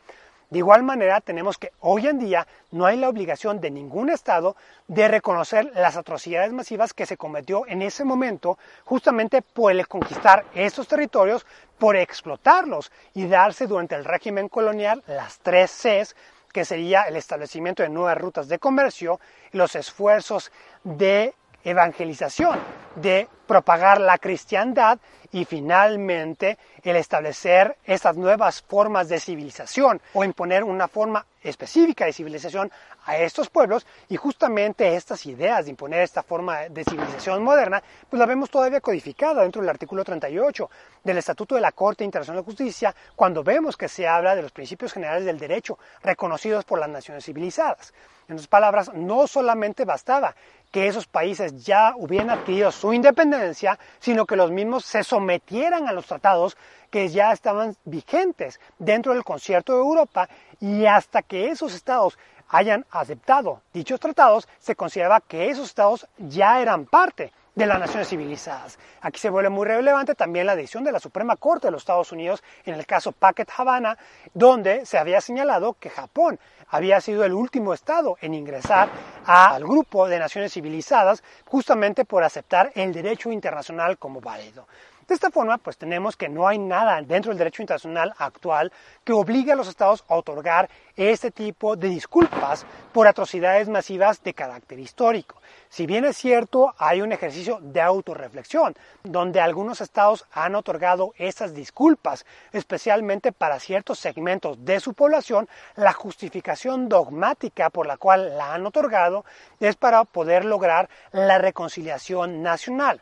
De 0.51 0.59
igual 0.59 0.85
manera, 0.85 1.21
tenemos 1.21 1.59
que 1.59 1.73
hoy 1.81 2.07
en 2.07 2.21
día 2.21 2.47
no 2.71 2.87
hay 2.87 2.97
la 2.97 3.09
obligación 3.09 3.61
de 3.61 3.71
ningún 3.71 4.11
Estado 4.11 4.55
de 4.87 5.09
reconocer 5.09 5.73
las 5.75 5.97
atrocidades 5.97 6.53
masivas 6.53 6.95
que 6.95 7.07
se 7.07 7.17
cometió 7.17 7.67
en 7.67 7.83
ese 7.83 8.05
momento, 8.05 8.57
justamente 8.85 9.43
por 9.43 9.73
el 9.73 9.89
conquistar 9.89 10.45
estos 10.55 10.87
territorios, 10.87 11.45
por 11.79 11.97
explotarlos 11.97 12.93
y 13.15 13.27
darse 13.27 13.67
durante 13.67 13.97
el 13.97 14.05
régimen 14.05 14.49
colonial 14.49 15.03
las 15.09 15.39
tres 15.41 15.71
Cs, 15.73 16.15
que 16.53 16.65
sería 16.65 17.03
el 17.03 17.17
establecimiento 17.17 17.83
de 17.83 17.89
nuevas 17.89 18.17
rutas 18.17 18.49
de 18.49 18.59
comercio, 18.59 19.21
los 19.53 19.75
esfuerzos 19.75 20.53
de 20.85 21.35
evangelización, 21.67 22.61
de 22.95 23.29
propagar 23.47 24.01
la 24.01 24.19
cristiandad 24.19 24.99
y 25.33 25.45
finalmente 25.45 26.57
el 26.83 26.97
establecer 26.97 27.77
estas 27.85 28.17
nuevas 28.17 28.63
formas 28.63 29.09
de 29.09 29.21
civilización 29.21 30.01
o 30.15 30.25
imponer 30.25 30.65
una 30.65 30.89
forma 30.89 31.27
específica 31.43 32.07
de 32.07 32.13
civilización 32.13 32.71
a 33.05 33.19
estos 33.19 33.51
pueblos 33.51 33.87
y 34.09 34.17
justamente 34.17 34.97
estas 34.97 35.27
ideas 35.27 35.65
de 35.65 35.71
imponer 35.71 36.03
esta 36.03 36.23
forma 36.23 36.69
de 36.69 36.85
civilización 36.85 37.43
moderna, 37.43 37.83
pues 38.09 38.19
la 38.19 38.27
vemos 38.27 38.51
todavía 38.51 38.81
codificada 38.81 39.43
dentro 39.43 39.61
del 39.61 39.69
artículo 39.69 40.05
38 40.05 40.71
del 41.05 41.19
Estatuto 41.19 41.55
de 41.57 41.61
la 41.61 41.73
Corte 41.73 42.05
Internacional 42.05 42.43
de 42.43 42.47
Justicia, 42.47 42.95
cuando 43.15 43.45
vemos 43.45 43.77
que 43.77 43.89
se 43.89 44.09
habla 44.09 44.35
de 44.35 44.43
los 44.43 44.53
principios 44.53 44.93
generales 44.93 45.25
del 45.25 45.39
derecho 45.39 45.79
reconocidos 46.03 46.65
por 46.65 46.79
las 46.79 46.89
naciones 46.89 47.25
civilizadas. 47.25 47.93
En 48.29 48.35
otras 48.35 48.49
palabras, 48.49 48.93
no 48.93 49.29
solamente 49.29 49.85
bastaba 49.85 50.35
que 50.71 50.89
esos 50.89 51.07
países 51.07 51.65
ya 51.65 51.95
hubieran 51.97 52.31
adquirido 52.31 52.71
su 52.71 52.93
independencia, 52.93 53.79
sino 53.99 54.27
que 54.27 54.37
los 54.37 54.51
mismos 54.51 54.85
se 54.85 55.03
sometieran 55.03 55.89
a 55.89 55.93
los 55.93 56.07
tratados 56.07 56.57
que 56.91 57.09
ya 57.09 57.33
estaban 57.33 57.77
vigentes 57.85 58.61
dentro 58.79 59.13
del 59.13 59.25
concierto 59.25 59.73
de 59.73 59.81
Europa 59.81 60.29
y 60.61 60.87
hasta 60.87 61.23
que 61.23 61.51
esos 61.51 61.75
estados 61.75 62.19
hayan 62.49 62.87
aceptado 62.91 63.63
dichos 63.73 64.01
tratados, 64.01 64.49
se 64.59 64.77
consideraba 64.77 65.21
que 65.21 65.51
esos 65.51 65.69
estados 65.69 66.07
ya 66.19 66.61
eran 66.61 66.87
parte 66.87 67.33
de 67.57 67.67
las 67.67 67.81
naciones 67.81 68.09
civilizadas. 68.09 68.79
Aquí 69.01 69.19
se 69.19 69.31
vuelve 69.31 69.49
muy 69.49 69.67
relevante 69.67 70.15
también 70.15 70.47
la 70.47 70.55
decisión 70.55 70.85
de 70.85 70.93
la 70.93 71.01
Suprema 71.01 71.37
Corte 71.37 71.67
de 71.67 71.71
los 71.73 71.83
Estados 71.83 72.13
Unidos 72.13 72.45
en 72.67 72.75
el 72.75 72.87
caso 72.87 73.13
Packet 73.13 73.51
Havana, 73.57 73.97
donde 74.35 74.85
se 74.85 74.99
había 74.99 75.23
señalado 75.23 75.73
que 75.73 75.89
Japón 75.89 76.39
había 76.69 77.01
sido 77.01 77.25
el 77.25 77.33
último 77.33 77.73
estado 77.73 78.19
en 78.21 78.35
ingresar 78.35 78.91
al 79.25 79.65
grupo 79.65 80.07
de 80.07 80.19
naciones 80.19 80.53
civilizadas 80.53 81.25
justamente 81.47 82.05
por 82.05 82.23
aceptar 82.23 82.73
el 82.75 82.93
derecho 82.93 83.33
internacional 83.33 83.97
como 83.97 84.21
válido. 84.21 84.67
De 85.09 85.15
esta 85.15 85.31
forma, 85.31 85.59
pues 85.59 85.79
tenemos 85.79 86.17
que 86.17 86.29
no 86.29 86.49
hay 86.49 86.59
nada 86.59 87.01
dentro 87.01 87.31
del 87.31 87.39
derecho 87.39 87.63
internacional 87.63 88.13
actual 88.19 88.73
que 89.05 89.13
obligue 89.13 89.53
a 89.53 89.55
los 89.55 89.69
estados 89.69 90.05
a 90.09 90.17
otorgar 90.17 90.69
este 90.97 91.31
tipo 91.31 91.77
de 91.77 91.89
disculpas 91.89 92.67
por 92.93 93.07
atrocidades 93.07 93.69
masivas 93.69 94.21
de 94.25 94.35
carácter 94.35 94.81
histórico. 94.81 95.41
Si 95.69 95.87
bien 95.87 96.05
es 96.07 96.17
cierto, 96.17 96.75
hay 96.77 97.03
un 97.03 97.13
ejercicio 97.13 97.61
de 97.61 97.81
autorreflexión, 97.81 98.75
donde 99.05 99.41
algunos 99.41 99.81
estados 99.81 100.25
han 100.33 100.57
otorgado 100.57 101.13
estas 101.19 101.55
disculpas, 101.55 102.27
especialmente 102.51 103.31
para 103.31 103.61
ciertos 103.61 104.01
segmentos 104.01 104.65
de 104.65 104.81
su 104.81 104.95
población, 104.95 105.49
la 105.77 105.93
justificación 105.93 106.89
dogmática 106.89 107.71
por 107.71 107.87
la 107.87 107.97
cual 107.97 108.37
la 108.37 108.55
han 108.55 108.67
otorgado 108.67 109.25
es 109.61 109.77
para 109.77 110.03
poder 110.05 110.45
lograr 110.45 110.89
la 111.13 111.39
reconciliación 111.39 112.43
nacional. 112.43 113.01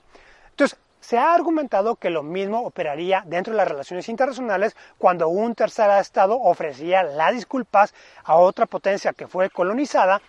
Entonces, 0.51 0.79
se 1.05 1.19
ha 1.19 1.35
argumentado 1.35 1.97
que 1.97 2.09
lo 2.09 2.23
mismo 2.23 2.63
operaría 2.63 3.23
dentro 3.27 3.53
de 3.53 3.59
las 3.59 3.69
relaciones 3.69 4.09
internacionales 4.09 4.75
cuando 4.97 5.29
un 5.29 5.55
tercer 5.55 5.91
Estado 6.01 6.41
ofrecía 6.41 7.03
las 7.03 7.35
disculpas 7.35 7.93
a 8.25 8.37
otra 8.37 8.65
potencia 8.65 9.13
que 9.13 9.27
fue 9.27 9.51
colonizada 9.51 10.23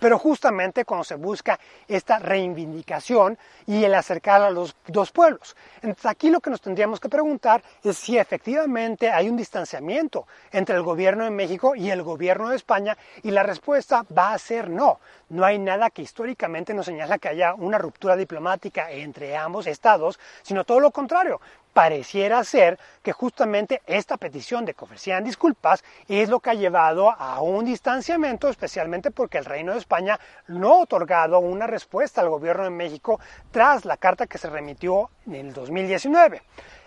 pero 0.00 0.18
justamente 0.18 0.84
cuando 0.84 1.04
se 1.04 1.16
busca 1.16 1.58
esta 1.88 2.18
reivindicación 2.18 3.38
y 3.66 3.84
el 3.84 3.94
acercar 3.94 4.42
a 4.42 4.50
los 4.50 4.76
dos 4.86 5.12
pueblos. 5.12 5.56
Aquí 6.04 6.30
lo 6.30 6.40
que 6.40 6.50
nos 6.50 6.60
tendríamos 6.60 7.00
que 7.00 7.08
preguntar 7.08 7.62
es 7.82 7.96
si 7.96 8.18
efectivamente 8.18 9.10
hay 9.10 9.28
un 9.28 9.36
distanciamiento 9.36 10.26
entre 10.50 10.76
el 10.76 10.82
gobierno 10.82 11.24
de 11.24 11.30
México 11.30 11.74
y 11.74 11.90
el 11.90 12.02
gobierno 12.02 12.48
de 12.50 12.56
España 12.56 12.96
y 13.22 13.30
la 13.30 13.42
respuesta 13.42 14.04
va 14.16 14.32
a 14.32 14.38
ser 14.38 14.70
no. 14.70 15.00
No 15.28 15.44
hay 15.44 15.58
nada 15.58 15.90
que 15.90 16.02
históricamente 16.02 16.74
nos 16.74 16.86
señala 16.86 17.18
que 17.18 17.28
haya 17.28 17.54
una 17.54 17.78
ruptura 17.78 18.16
diplomática 18.16 18.90
entre 18.90 19.36
ambos 19.36 19.66
estados, 19.66 20.18
sino 20.42 20.64
todo 20.64 20.80
lo 20.80 20.90
contrario 20.90 21.40
pareciera 21.72 22.44
ser 22.44 22.78
que 23.02 23.12
justamente 23.12 23.82
esta 23.86 24.16
petición 24.16 24.64
de 24.64 24.74
que 24.74 24.84
ofrecieran 24.84 25.24
disculpas 25.24 25.84
es 26.08 26.28
lo 26.28 26.40
que 26.40 26.50
ha 26.50 26.54
llevado 26.54 27.10
a 27.10 27.40
un 27.40 27.64
distanciamiento, 27.64 28.48
especialmente 28.48 29.10
porque 29.10 29.38
el 29.38 29.44
Reino 29.44 29.72
de 29.72 29.78
España 29.78 30.20
no 30.48 30.74
ha 30.74 30.78
otorgado 30.80 31.38
una 31.38 31.66
respuesta 31.66 32.20
al 32.20 32.28
gobierno 32.28 32.64
de 32.64 32.70
México 32.70 33.20
tras 33.50 33.84
la 33.84 33.96
carta 33.96 34.26
que 34.26 34.38
se 34.38 34.50
remitió 34.50 35.10
en 35.26 35.34
el 35.34 35.52
2019. 35.52 36.42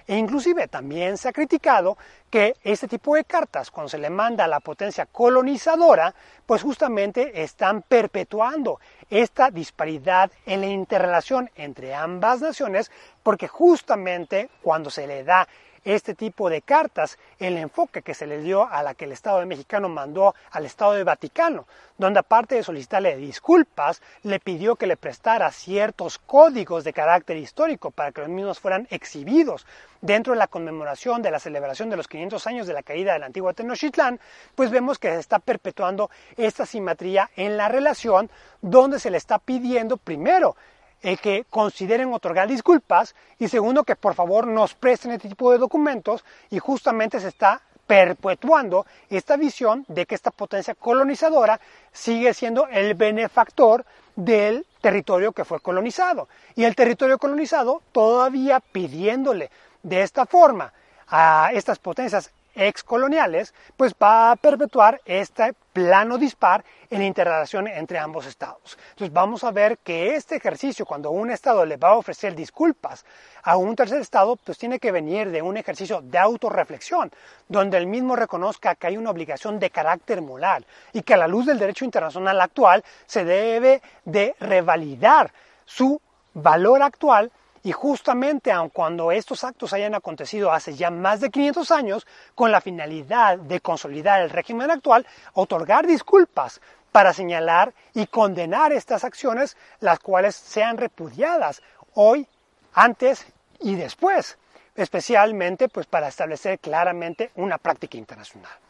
E 0.08 0.16
inclusive 0.18 0.68
también 0.68 1.18
se 1.18 1.30
ha 1.30 1.34
criticado 1.34 1.98
que 2.30 2.56
este 2.64 2.88
tipo 2.88 3.16
de 3.16 3.24
cartas, 3.24 3.72
cuando 3.72 3.90
se 3.90 3.98
le 3.98 4.10
manda 4.10 4.46
a 4.46 4.48
la 4.48 4.60
potencia 4.60 5.08
colonizadora, 5.08 6.14
pues 6.46 6.62
justamente 6.62 7.42
están 7.42 7.82
perpetuando 7.82 8.80
esta 9.10 9.50
disparidad 9.50 10.32
en 10.46 10.62
la 10.62 10.68
interrelación 10.68 11.50
entre 11.56 11.96
ambas 11.96 12.42
naciones, 12.42 12.92
porque 13.24 13.48
justamente 13.48 14.50
cuando 14.62 14.90
se 14.92 15.08
le 15.08 15.24
da 15.24 15.48
este 15.86 16.16
tipo 16.16 16.50
de 16.50 16.62
cartas, 16.62 17.18
el 17.40 17.58
enfoque 17.58 18.02
que 18.02 18.14
se 18.14 18.28
le 18.28 18.42
dio 18.42 18.68
a 18.68 18.84
la 18.84 18.96
que 18.96 19.06
el 19.06 19.12
Estado 19.12 19.40
de 19.40 19.46
Mexicano 19.46 19.88
mandó 19.88 20.36
al 20.52 20.66
Estado 20.66 20.94
de 20.94 21.04
Vaticano, 21.04 21.68
donde 21.98 22.20
aparte 22.20 22.56
de 22.56 22.64
solicitarle 22.64 23.16
disculpas, 23.16 24.02
le 24.24 24.40
pidió 24.40 24.76
que 24.76 24.88
le 24.88 24.98
prestara 24.98 25.52
ciertos 25.52 26.18
códigos 26.18 26.84
de 26.84 26.92
carácter 26.92 27.38
histórico 27.38 27.92
para 27.92 28.12
que 28.12 28.22
los 28.22 28.30
mismos 28.30 28.60
fueran 28.60 28.88
exhibidos 28.90 29.66
dentro 30.02 30.34
de 30.34 30.40
la 30.40 30.48
conmemoración 30.48 31.22
de 31.22 31.32
la 31.32 31.40
celebración 31.40 31.90
de 31.90 31.98
los 31.98 32.08
500 32.08 32.46
años 32.48 32.68
de 32.68 32.74
la 32.74 32.84
caída 32.84 33.14
del 33.14 33.24
antiguo 33.24 33.54
Tenochtitlán, 33.54 34.20
pues 34.56 34.72
vemos 34.72 35.00
que 35.00 35.10
se 35.10 35.20
está 35.20 35.40
perpetuando 35.40 36.10
esta 36.36 36.66
simetría 36.66 37.30
en 37.36 37.58
la 37.58 37.70
relación 37.70 38.30
donde 38.62 39.00
se 39.00 39.12
le 39.12 39.18
está 39.18 39.40
pidiendo 39.40 39.98
primero 39.98 40.56
el 41.02 41.20
que 41.20 41.46
consideren 41.50 42.14
otorgar 42.14 42.48
disculpas 42.48 43.16
y 43.40 43.48
segundo 43.48 43.84
que 43.84 43.96
por 43.96 44.14
favor 44.14 44.48
nos 44.48 44.74
presten 44.74 45.12
este 45.12 45.30
tipo 45.30 45.52
de 45.52 45.58
documentos 45.58 46.24
y 46.50 46.60
justamente 46.60 47.20
se 47.20 47.28
está 47.28 47.62
perpetuando 47.88 48.86
esta 49.10 49.38
visión 49.38 49.86
de 49.88 50.06
que 50.06 50.16
esta 50.16 50.32
potencia 50.32 50.74
colonizadora 50.74 51.60
sigue 51.92 52.34
siendo 52.34 52.68
el 52.68 52.96
benefactor 52.96 53.86
del 54.16 54.66
territorio 54.82 55.32
que 55.32 55.46
fue 55.46 55.60
colonizado. 55.60 56.28
Y 56.56 56.64
el 56.64 56.76
territorio 56.76 57.18
colonizado 57.18 57.82
todavía 57.92 58.60
pidiéndole 58.60 59.52
de 59.84 60.02
esta 60.02 60.26
forma 60.26 60.74
a 61.08 61.52
estas 61.54 61.78
potencias 61.80 62.32
excoloniales, 62.56 63.54
pues 63.78 63.94
va 64.02 64.32
a 64.32 64.36
perpetuar 64.36 65.02
este 65.06 65.54
plano 65.74 66.18
dispar 66.18 66.64
en 66.90 67.00
la 67.00 67.06
interrelación 67.06 67.68
entre 67.68 68.00
ambos 68.00 68.26
estados. 68.26 68.78
Entonces 68.92 69.12
vamos 69.12 69.44
a 69.44 69.52
ver 69.52 69.78
que 69.80 70.16
este 70.16 70.38
ejercicio, 70.38 70.86
cuando 70.86 71.12
un 71.12 71.32
estado 71.32 71.66
le 71.66 71.78
va 71.78 71.90
a 71.90 71.98
ofrecer 71.98 72.34
disculpas 72.34 73.06
a 73.44 73.58
un 73.58 73.76
tercer 73.76 74.00
estado, 74.00 74.38
pues 74.38 74.58
tiene 74.58 74.80
que 74.80 74.92
venir 74.92 75.32
de 75.32 75.42
un 75.42 75.58
ejercicio 75.58 76.02
de 76.02 76.18
autorreflexión, 76.18 77.12
donde 77.48 77.78
el 77.78 77.88
mismo 77.88 78.16
reconozca 78.16 78.76
que 78.76 78.88
hay 78.88 78.98
una 78.98 79.12
obligación 79.12 79.60
de 79.60 79.70
carácter 79.70 80.22
moral 80.22 80.66
y 80.94 81.02
que 81.02 81.14
a 81.14 81.18
la 81.18 81.28
luz 81.28 81.46
del 81.46 81.60
derecho 81.60 81.84
internacional 81.86 82.40
actual 82.40 82.84
se 83.06 83.26
debe 83.26 83.82
de 84.06 84.36
revalidar 84.40 85.34
su 85.66 86.00
valor 86.34 86.82
actual 86.82 87.32
y 87.66 87.72
justamente 87.72 88.52
aun 88.52 88.70
cuando 88.70 89.12
estos 89.12 89.44
actos 89.44 89.74
hayan 89.74 89.96
acontecido 89.96 90.52
hace 90.52 90.76
ya 90.76 90.92
más 90.92 91.20
de 91.20 91.32
500 91.32 91.72
años, 91.72 92.06
con 92.36 92.52
la 92.52 92.62
finalidad 92.62 93.40
de 93.40 93.60
consolidar 93.60 94.22
el 94.22 94.30
régimen 94.30 94.70
actual, 94.70 95.08
otorgar 95.34 95.88
disculpas 95.88 96.62
para 96.92 97.12
señalar 97.12 97.74
y 97.96 98.06
condenar 98.06 98.72
estas 98.72 99.04
acciones, 99.04 99.58
las 99.80 99.98
cuales 99.98 100.36
sean 100.36 100.78
repudiadas 100.78 101.64
hoy, 101.96 102.28
antes 102.76 103.26
y 103.60 103.74
después, 103.74 104.38
especialmente 104.76 105.68
pues 105.68 105.88
para 105.88 106.10
establecer 106.10 106.60
claramente 106.60 107.32
una 107.34 107.58
práctica 107.58 107.98
internacional. 107.98 108.65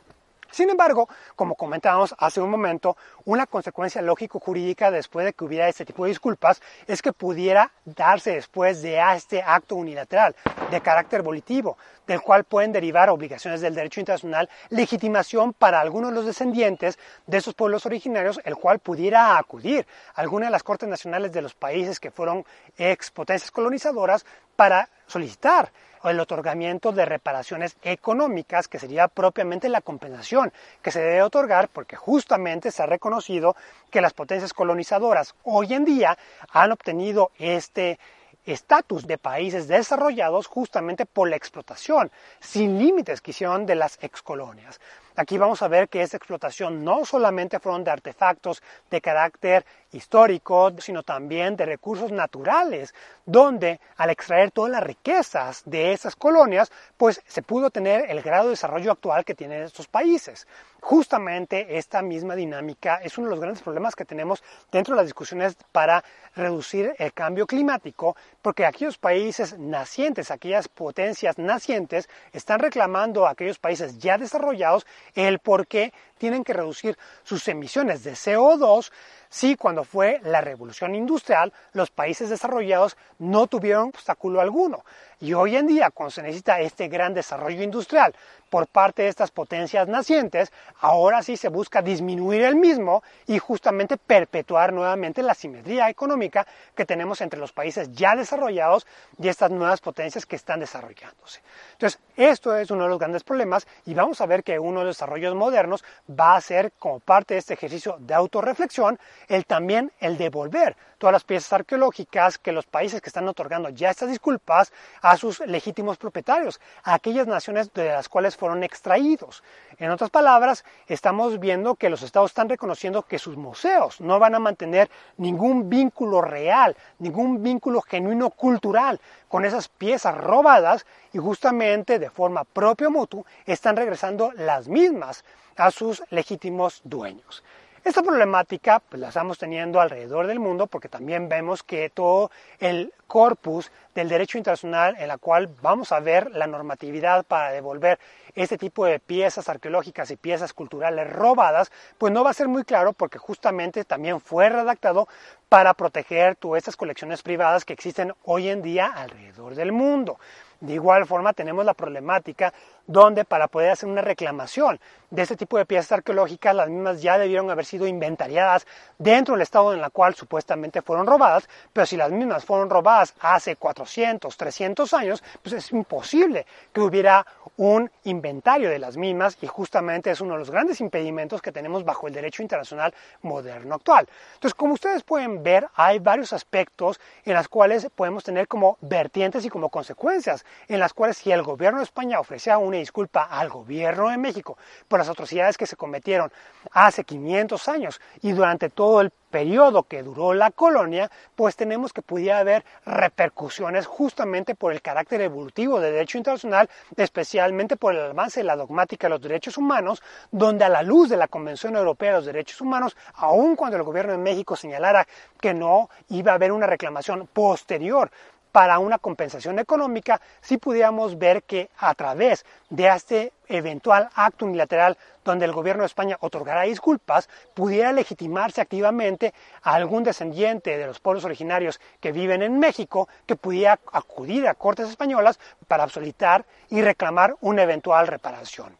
Sin 0.51 0.69
embargo, 0.69 1.09
como 1.35 1.55
comentábamos 1.55 2.15
hace 2.17 2.39
un 2.39 2.49
momento, 2.49 2.95
una 3.25 3.45
consecuencia 3.45 4.01
lógico-jurídica 4.01 4.91
después 4.91 5.25
de 5.25 5.33
que 5.33 5.43
hubiera 5.43 5.67
este 5.67 5.85
tipo 5.85 6.03
de 6.05 6.09
disculpas 6.09 6.61
es 6.87 7.01
que 7.01 7.13
pudiera 7.13 7.71
darse 7.83 8.35
después 8.35 8.81
de 8.81 8.99
este 9.15 9.41
acto 9.41 9.75
unilateral 9.75 10.35
de 10.71 10.81
carácter 10.81 11.21
volitivo, 11.21 11.77
del 12.07 12.21
cual 12.21 12.43
pueden 12.43 12.71
derivar 12.71 13.09
obligaciones 13.09 13.61
del 13.61 13.75
derecho 13.75 13.99
internacional, 13.99 14.49
legitimación 14.69 15.53
para 15.53 15.81
algunos 15.81 16.11
de 16.11 16.15
los 16.15 16.25
descendientes 16.25 16.99
de 17.27 17.37
esos 17.37 17.53
pueblos 17.53 17.85
originarios, 17.85 18.39
el 18.43 18.55
cual 18.55 18.79
pudiera 18.79 19.37
acudir 19.37 19.85
a 20.13 20.21
alguna 20.21 20.45
de 20.45 20.51
las 20.51 20.63
cortes 20.63 20.89
nacionales 20.89 21.31
de 21.31 21.41
los 21.41 21.53
países 21.53 21.99
que 21.99 22.11
fueron 22.11 22.45
ex 22.77 23.11
potencias 23.11 23.51
colonizadoras 23.51 24.25
para 24.55 24.89
solicitar 25.07 25.71
el 26.09 26.19
otorgamiento 26.19 26.91
de 26.91 27.05
reparaciones 27.05 27.77
económicas, 27.81 28.67
que 28.67 28.79
sería 28.79 29.07
propiamente 29.07 29.69
la 29.69 29.81
compensación 29.81 30.53
que 30.81 30.91
se 30.91 31.01
debe 31.01 31.23
otorgar, 31.23 31.69
porque 31.69 31.95
justamente 31.95 32.71
se 32.71 32.83
ha 32.83 32.85
reconocido 32.85 33.55
que 33.89 34.01
las 34.01 34.13
potencias 34.13 34.53
colonizadoras 34.53 35.35
hoy 35.43 35.73
en 35.73 35.85
día 35.85 36.17
han 36.51 36.71
obtenido 36.71 37.31
este 37.39 37.99
estatus 38.45 39.07
de 39.07 39.17
países 39.17 39.67
desarrollados 39.67 40.47
justamente 40.47 41.05
por 41.05 41.29
la 41.29 41.35
explotación 41.35 42.11
sin 42.39 42.77
límites 42.77 43.21
que 43.21 43.31
hicieron 43.31 43.65
de 43.65 43.75
las 43.75 43.97
excolonias. 44.01 44.79
Aquí 45.17 45.37
vamos 45.37 45.61
a 45.61 45.69
ver 45.69 45.87
que 45.87 46.01
esta 46.01 46.17
explotación 46.17 46.83
no 46.83 47.05
solamente 47.05 47.59
fueron 47.59 47.85
de 47.85 47.91
artefactos 47.91 48.61
de 48.91 48.99
carácter 48.99 49.65
histórico, 49.93 50.73
sino 50.79 51.03
también 51.03 51.55
de 51.55 51.65
recursos 51.65 52.11
naturales, 52.11 52.93
donde 53.25 53.79
al 53.95 54.09
extraer 54.09 54.51
todas 54.51 54.71
las 54.71 54.83
riquezas 54.83 55.63
de 55.65 55.93
esas 55.93 56.17
colonias, 56.17 56.69
pues 56.97 57.21
se 57.27 57.41
pudo 57.41 57.69
tener 57.69 58.11
el 58.11 58.21
grado 58.21 58.45
de 58.45 58.49
desarrollo 58.51 58.91
actual 58.91 59.23
que 59.23 59.35
tienen 59.35 59.63
estos 59.63 59.87
países. 59.87 60.47
Justamente 60.85 61.79
esta 61.79 62.03
misma 62.03 62.35
dinámica 62.35 62.97
es 62.97 63.17
uno 63.17 63.25
de 63.25 63.31
los 63.31 63.39
grandes 63.39 63.63
problemas 63.63 63.95
que 63.95 64.05
tenemos 64.05 64.43
dentro 64.71 64.93
de 64.93 64.97
las 64.97 65.07
discusiones 65.07 65.57
para 65.71 66.03
reducir 66.35 66.93
el 66.99 67.11
cambio 67.11 67.47
climático, 67.47 68.15
porque 68.43 68.67
aquellos 68.67 68.99
países 68.99 69.57
nacientes, 69.57 70.29
aquellas 70.29 70.67
potencias 70.67 71.39
nacientes, 71.39 72.07
están 72.33 72.59
reclamando 72.59 73.25
a 73.25 73.31
aquellos 73.31 73.57
países 73.57 73.97
ya 73.97 74.19
desarrollados 74.19 74.85
el 75.15 75.39
por 75.39 75.65
qué 75.65 75.91
tienen 76.19 76.43
que 76.43 76.53
reducir 76.53 76.95
sus 77.23 77.47
emisiones 77.47 78.03
de 78.03 78.11
CO2 78.11 78.91
si 79.27 79.55
cuando 79.55 79.83
fue 79.83 80.21
la 80.23 80.41
revolución 80.41 80.93
industrial 80.93 81.51
los 81.73 81.89
países 81.89 82.29
desarrollados 82.29 82.95
no 83.17 83.47
tuvieron 83.47 83.89
obstáculo 83.89 84.39
alguno. 84.39 84.85
Y 85.21 85.33
hoy 85.33 85.55
en 85.55 85.67
día, 85.67 85.91
cuando 85.91 86.11
se 86.11 86.21
necesita 86.21 86.59
este 86.59 86.87
gran 86.87 87.13
desarrollo 87.13 87.63
industrial 87.63 88.13
por 88.49 88.67
parte 88.67 89.03
de 89.03 89.09
estas 89.09 89.31
potencias 89.31 89.87
nacientes, 89.87 90.51
ahora 90.79 91.23
sí 91.23 91.37
se 91.37 91.49
busca 91.49 91.81
disminuir 91.81 92.41
el 92.43 92.55
mismo 92.55 93.03
y 93.27 93.39
justamente 93.39 93.97
perpetuar 93.97 94.73
nuevamente 94.73 95.23
la 95.23 95.33
simetría 95.33 95.89
económica 95.89 96.45
que 96.75 96.85
tenemos 96.85 97.21
entre 97.21 97.39
los 97.39 97.51
países 97.51 97.91
ya 97.93 98.15
desarrollados 98.15 98.85
y 99.19 99.27
estas 99.27 99.51
nuevas 99.51 99.81
potencias 99.81 100.25
que 100.25 100.35
están 100.35 100.59
desarrollándose. 100.59 101.41
Entonces, 101.73 101.99
esto 102.15 102.55
es 102.55 102.71
uno 102.71 102.83
de 102.83 102.89
los 102.89 102.99
grandes 102.99 103.23
problemas 103.23 103.67
y 103.85 103.93
vamos 103.93 104.21
a 104.21 104.25
ver 104.25 104.43
que 104.43 104.59
uno 104.59 104.79
de 104.79 104.85
los 104.85 104.97
desarrollos 104.97 105.35
modernos 105.35 105.83
va 106.09 106.35
a 106.35 106.41
ser, 106.41 106.71
como 106.79 106.99
parte 106.99 107.33
de 107.33 107.39
este 107.39 107.53
ejercicio 107.55 107.97
de 107.99 108.13
autorreflexión, 108.13 108.99
el 109.27 109.45
también 109.45 109.91
el 109.99 110.17
devolver 110.17 110.75
todas 110.97 111.13
las 111.13 111.23
piezas 111.23 111.51
arqueológicas 111.53 112.37
que 112.37 112.51
los 112.51 112.65
países 112.65 113.01
que 113.01 113.09
están 113.09 113.27
otorgando 113.27 113.69
ya 113.69 113.89
estas 113.89 114.09
disculpas 114.09 114.71
a 115.05 115.17
sus 115.17 115.39
legítimos 115.41 115.99
propietarios, 115.99 116.59
a 116.83 116.95
aquellas 116.95 117.27
naciones 117.27 117.71
de 117.75 117.89
las 117.89 118.09
cuales 118.09 118.35
fueron 118.35 118.63
extraídos. 118.63 119.43
En 119.77 119.91
otras 119.91 120.09
palabras, 120.09 120.65
estamos 120.87 121.39
viendo 121.39 121.75
que 121.75 121.91
los 121.91 122.01
estados 122.01 122.31
están 122.31 122.49
reconociendo 122.49 123.03
que 123.03 123.19
sus 123.19 123.37
museos 123.37 124.01
no 124.01 124.17
van 124.17 124.33
a 124.33 124.39
mantener 124.39 124.89
ningún 125.17 125.69
vínculo 125.69 126.21
real, 126.21 126.75
ningún 126.97 127.43
vínculo 127.43 127.81
genuino 127.81 128.31
cultural 128.31 128.99
con 129.27 129.45
esas 129.45 129.67
piezas 129.67 130.17
robadas 130.17 130.87
y 131.13 131.19
justamente 131.19 131.99
de 131.99 132.09
forma 132.09 132.43
propio 132.43 132.89
mutua 132.89 133.25
están 133.45 133.77
regresando 133.77 134.31
las 134.31 134.67
mismas 134.67 135.23
a 135.55 135.69
sus 135.69 136.01
legítimos 136.09 136.81
dueños. 136.83 137.43
Esta 137.85 138.01
problemática 138.01 138.79
pues, 138.79 138.99
la 138.99 139.09
estamos 139.09 139.37
teniendo 139.37 139.79
alrededor 139.79 140.25
del 140.25 140.39
mundo 140.39 140.65
porque 140.65 140.89
también 140.89 141.29
vemos 141.29 141.61
que 141.61 141.91
todo 141.91 142.31
el 142.59 142.91
corpus 143.05 143.71
del 143.93 144.09
derecho 144.09 144.39
internacional 144.39 144.95
en 144.97 145.07
la 145.07 145.19
cual 145.19 145.47
vamos 145.61 145.91
a 145.91 145.99
ver 145.99 146.31
la 146.31 146.47
normatividad 146.47 147.23
para 147.25 147.51
devolver 147.51 147.99
este 148.33 148.57
tipo 148.57 148.85
de 148.85 148.99
piezas 148.99 149.49
arqueológicas 149.49 150.09
y 150.09 150.15
piezas 150.15 150.51
culturales 150.51 151.13
robadas, 151.13 151.71
pues 151.99 152.11
no 152.11 152.23
va 152.23 152.31
a 152.31 152.33
ser 152.33 152.47
muy 152.47 152.63
claro 152.63 152.91
porque 152.91 153.19
justamente 153.19 153.85
también 153.85 154.19
fue 154.19 154.49
redactado 154.49 155.07
para 155.47 155.75
proteger 155.75 156.37
todas 156.37 156.57
estas 156.57 156.77
colecciones 156.77 157.21
privadas 157.21 157.65
que 157.65 157.73
existen 157.73 158.15
hoy 158.23 158.49
en 158.49 158.63
día 158.63 158.87
alrededor 158.87 159.53
del 159.53 159.71
mundo. 159.71 160.17
De 160.59 160.73
igual 160.73 161.05
forma 161.05 161.33
tenemos 161.33 161.63
la 161.63 161.75
problemática 161.75 162.51
donde 162.87 163.25
para 163.25 163.47
poder 163.47 163.71
hacer 163.71 163.89
una 163.89 164.01
reclamación 164.01 164.79
de 165.09 165.21
este 165.21 165.35
tipo 165.35 165.57
de 165.57 165.65
piezas 165.65 165.91
arqueológicas, 165.93 166.55
las 166.55 166.69
mismas 166.69 167.01
ya 167.01 167.17
debieron 167.17 167.49
haber 167.49 167.65
sido 167.65 167.87
inventariadas 167.87 168.67
dentro 168.97 169.35
del 169.35 169.41
estado 169.41 169.73
en 169.73 169.79
el 169.79 169.91
cual 169.91 170.15
supuestamente 170.15 170.81
fueron 170.81 171.07
robadas, 171.07 171.47
pero 171.71 171.85
si 171.85 171.95
las 171.95 172.11
mismas 172.11 172.43
fueron 172.43 172.69
robadas 172.69 173.13
hace 173.19 173.55
400, 173.55 174.35
300 174.35 174.93
años, 174.93 175.23
pues 175.41 175.53
es 175.53 175.71
imposible 175.71 176.45
que 176.73 176.81
hubiera 176.81 177.25
un 177.57 177.89
inventario 178.03 178.69
de 178.69 178.79
las 178.79 178.97
mismas 178.97 179.37
y 179.41 179.47
justamente 179.47 180.11
es 180.11 180.21
uno 180.21 180.33
de 180.33 180.39
los 180.39 180.51
grandes 180.51 180.81
impedimentos 180.81 181.41
que 181.41 181.51
tenemos 181.51 181.85
bajo 181.85 182.07
el 182.07 182.13
derecho 182.13 182.41
internacional 182.41 182.93
moderno 183.21 183.75
actual. 183.75 184.07
Entonces, 184.33 184.55
como 184.55 184.73
ustedes 184.73 185.03
pueden 185.03 185.43
ver, 185.43 185.67
hay 185.75 185.99
varios 185.99 186.33
aspectos 186.33 186.99
en 187.23 187.35
los 187.35 187.47
cuales 187.47 187.87
podemos 187.95 188.23
tener 188.23 188.47
como 188.47 188.77
vertientes 188.81 189.45
y 189.45 189.49
como 189.49 189.69
consecuencias, 189.69 190.45
en 190.67 190.79
las 190.79 190.93
cuales 190.93 191.17
si 191.17 191.31
el 191.31 191.43
gobierno 191.43 191.79
de 191.79 191.85
España 191.85 192.19
ofrecía 192.19 192.57
disculpa 192.77 193.23
al 193.23 193.49
gobierno 193.49 194.09
de 194.09 194.17
México 194.17 194.57
por 194.87 194.99
las 194.99 195.09
atrocidades 195.09 195.57
que 195.57 195.67
se 195.67 195.75
cometieron 195.75 196.31
hace 196.71 197.03
500 197.03 197.67
años. 197.67 198.01
Y 198.21 198.31
durante 198.31 198.69
todo 198.69 199.01
el 199.01 199.11
periodo 199.35 199.83
que 199.83 200.01
duró 200.01 200.33
la 200.33 200.49
colonia, 200.49 201.11
pues 201.35 201.57
tenemos 201.57 201.91
que 201.91 202.01
pudiera 202.01 202.39
haber 202.39 202.63
repercusiones 202.85 203.85
justamente 203.85 204.55
por 204.55 204.71
el 204.71 204.81
carácter 204.81 205.19
evolutivo 205.19 205.81
del 205.81 205.91
derecho 205.91 206.17
internacional, 206.17 206.69
especialmente 206.95 207.75
por 207.75 207.93
el 207.93 208.11
avance 208.11 208.39
de 208.39 208.45
la 208.45 208.55
dogmática 208.55 209.07
de 209.07 209.09
los 209.09 209.21
derechos 209.21 209.57
humanos, 209.57 210.01
donde 210.31 210.63
a 210.63 210.69
la 210.69 210.83
luz 210.83 211.09
de 211.09 211.17
la 211.17 211.27
Convención 211.27 211.75
Europea 211.75 212.11
de 212.11 212.17
los 212.17 212.25
Derechos 212.25 212.61
Humanos, 212.61 212.95
aun 213.15 213.57
cuando 213.57 213.75
el 213.75 213.83
gobierno 213.83 214.13
de 214.13 214.19
México 214.19 214.55
señalara 214.55 215.05
que 215.41 215.53
no 215.53 215.89
iba 216.07 216.31
a 216.31 216.35
haber 216.35 216.53
una 216.53 216.67
reclamación 216.67 217.27
posterior 217.27 218.09
para 218.55 218.79
una 218.79 218.99
compensación 218.99 219.59
económica, 219.59 220.21
si 220.39 220.55
pudiéramos 220.55 221.19
ver 221.19 221.43
que 221.43 221.69
a 221.77 221.93
través 221.93 222.45
de 222.69 222.87
este 222.87 223.33
eventual 223.49 224.07
acto 224.15 224.45
unilateral 224.45 224.97
donde 225.25 225.43
el 225.43 225.51
gobierno 225.51 225.81
de 225.81 225.87
España 225.87 226.15
otorgará 226.21 226.61
disculpas, 226.61 227.27
pudiera 227.53 227.91
legitimarse 227.91 228.61
activamente 228.61 229.33
a 229.61 229.73
algún 229.73 230.05
descendiente 230.05 230.77
de 230.77 230.87
los 230.87 231.01
pueblos 231.01 231.25
originarios 231.25 231.81
que 231.99 232.13
viven 232.13 232.43
en 232.43 232.57
México 232.57 233.09
que 233.25 233.35
pudiera 233.35 233.77
acudir 233.91 234.47
a 234.47 234.53
cortes 234.53 234.87
españolas 234.87 235.37
para 235.67 235.83
absolutar 235.83 236.45
y 236.69 236.81
reclamar 236.81 237.35
una 237.41 237.63
eventual 237.63 238.07
reparación. 238.07 238.73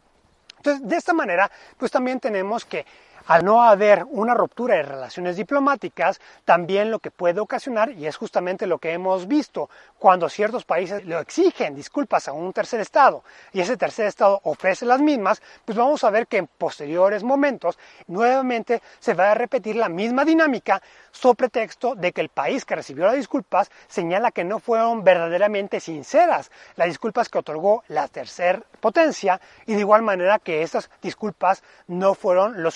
Entonces, 0.56 0.88
de 0.88 0.96
esta 0.96 1.12
manera, 1.12 1.52
pues 1.78 1.92
también 1.92 2.22
tenemos 2.22 2.64
que 2.64 2.86
al 3.28 3.44
no 3.44 3.64
haber 3.64 4.06
una 4.10 4.34
ruptura 4.34 4.76
de 4.76 4.84
relaciones 4.84 5.36
diplomáticas, 5.36 6.20
también 6.44 6.92
lo 6.92 7.00
que 7.00 7.12
puede 7.12 7.40
ocasionar, 7.40 7.92
y 7.92 8.06
es 8.08 8.18
justamente 8.18 8.68
lo 8.68 8.78
que 8.78 8.94
hemos 8.94 9.28
visto, 9.28 9.70
cuando 9.98 10.30
ciertos 10.30 10.66
países 10.66 11.06
le 11.06 11.20
exigen 11.20 11.76
disculpas 11.76 12.28
a 12.28 12.34
un 12.34 12.54
tercer 12.54 12.80
Estado 12.80 13.24
y 13.54 13.62
ese 13.62 13.78
tercer 13.78 14.08
Estado 14.08 14.40
ofrece 14.44 14.86
las 14.86 15.02
mismas, 15.02 15.42
pues 15.64 15.78
vamos 15.78 16.04
a 16.04 16.10
ver 16.10 16.28
que 16.28 16.38
en 16.38 16.48
posteriores 16.48 17.24
momentos 17.24 17.78
nuevamente 18.08 18.82
se 19.00 19.14
va 19.14 19.32
a 19.32 19.36
repetir 19.36 19.76
la 19.76 19.90
misma 19.90 20.26
dinámica 20.26 20.82
sobre 21.12 21.36
pretexto 21.36 21.96
de 21.96 22.12
que 22.12 22.22
el 22.22 22.30
país 22.30 22.66
que 22.66 22.76
recibió 22.76 23.06
las 23.06 23.16
disculpas 23.16 23.70
señala 23.88 24.32
que 24.32 24.44
no 24.44 24.60
fueron 24.60 25.04
verdaderamente 25.04 25.80
sinceras 25.80 26.52
las 26.76 26.88
disculpas 26.88 27.30
que 27.30 27.40
otorgó 27.40 27.84
la 27.88 28.08
tercer 28.08 28.64
potencia 28.80 29.40
y 29.66 29.74
de 29.74 29.80
igual 29.80 30.02
manera 30.02 30.40
que 30.40 30.62
esas 30.62 30.90
disculpas 31.02 31.64
no 31.88 32.14
fueron 32.14 32.64
lo 32.64 32.72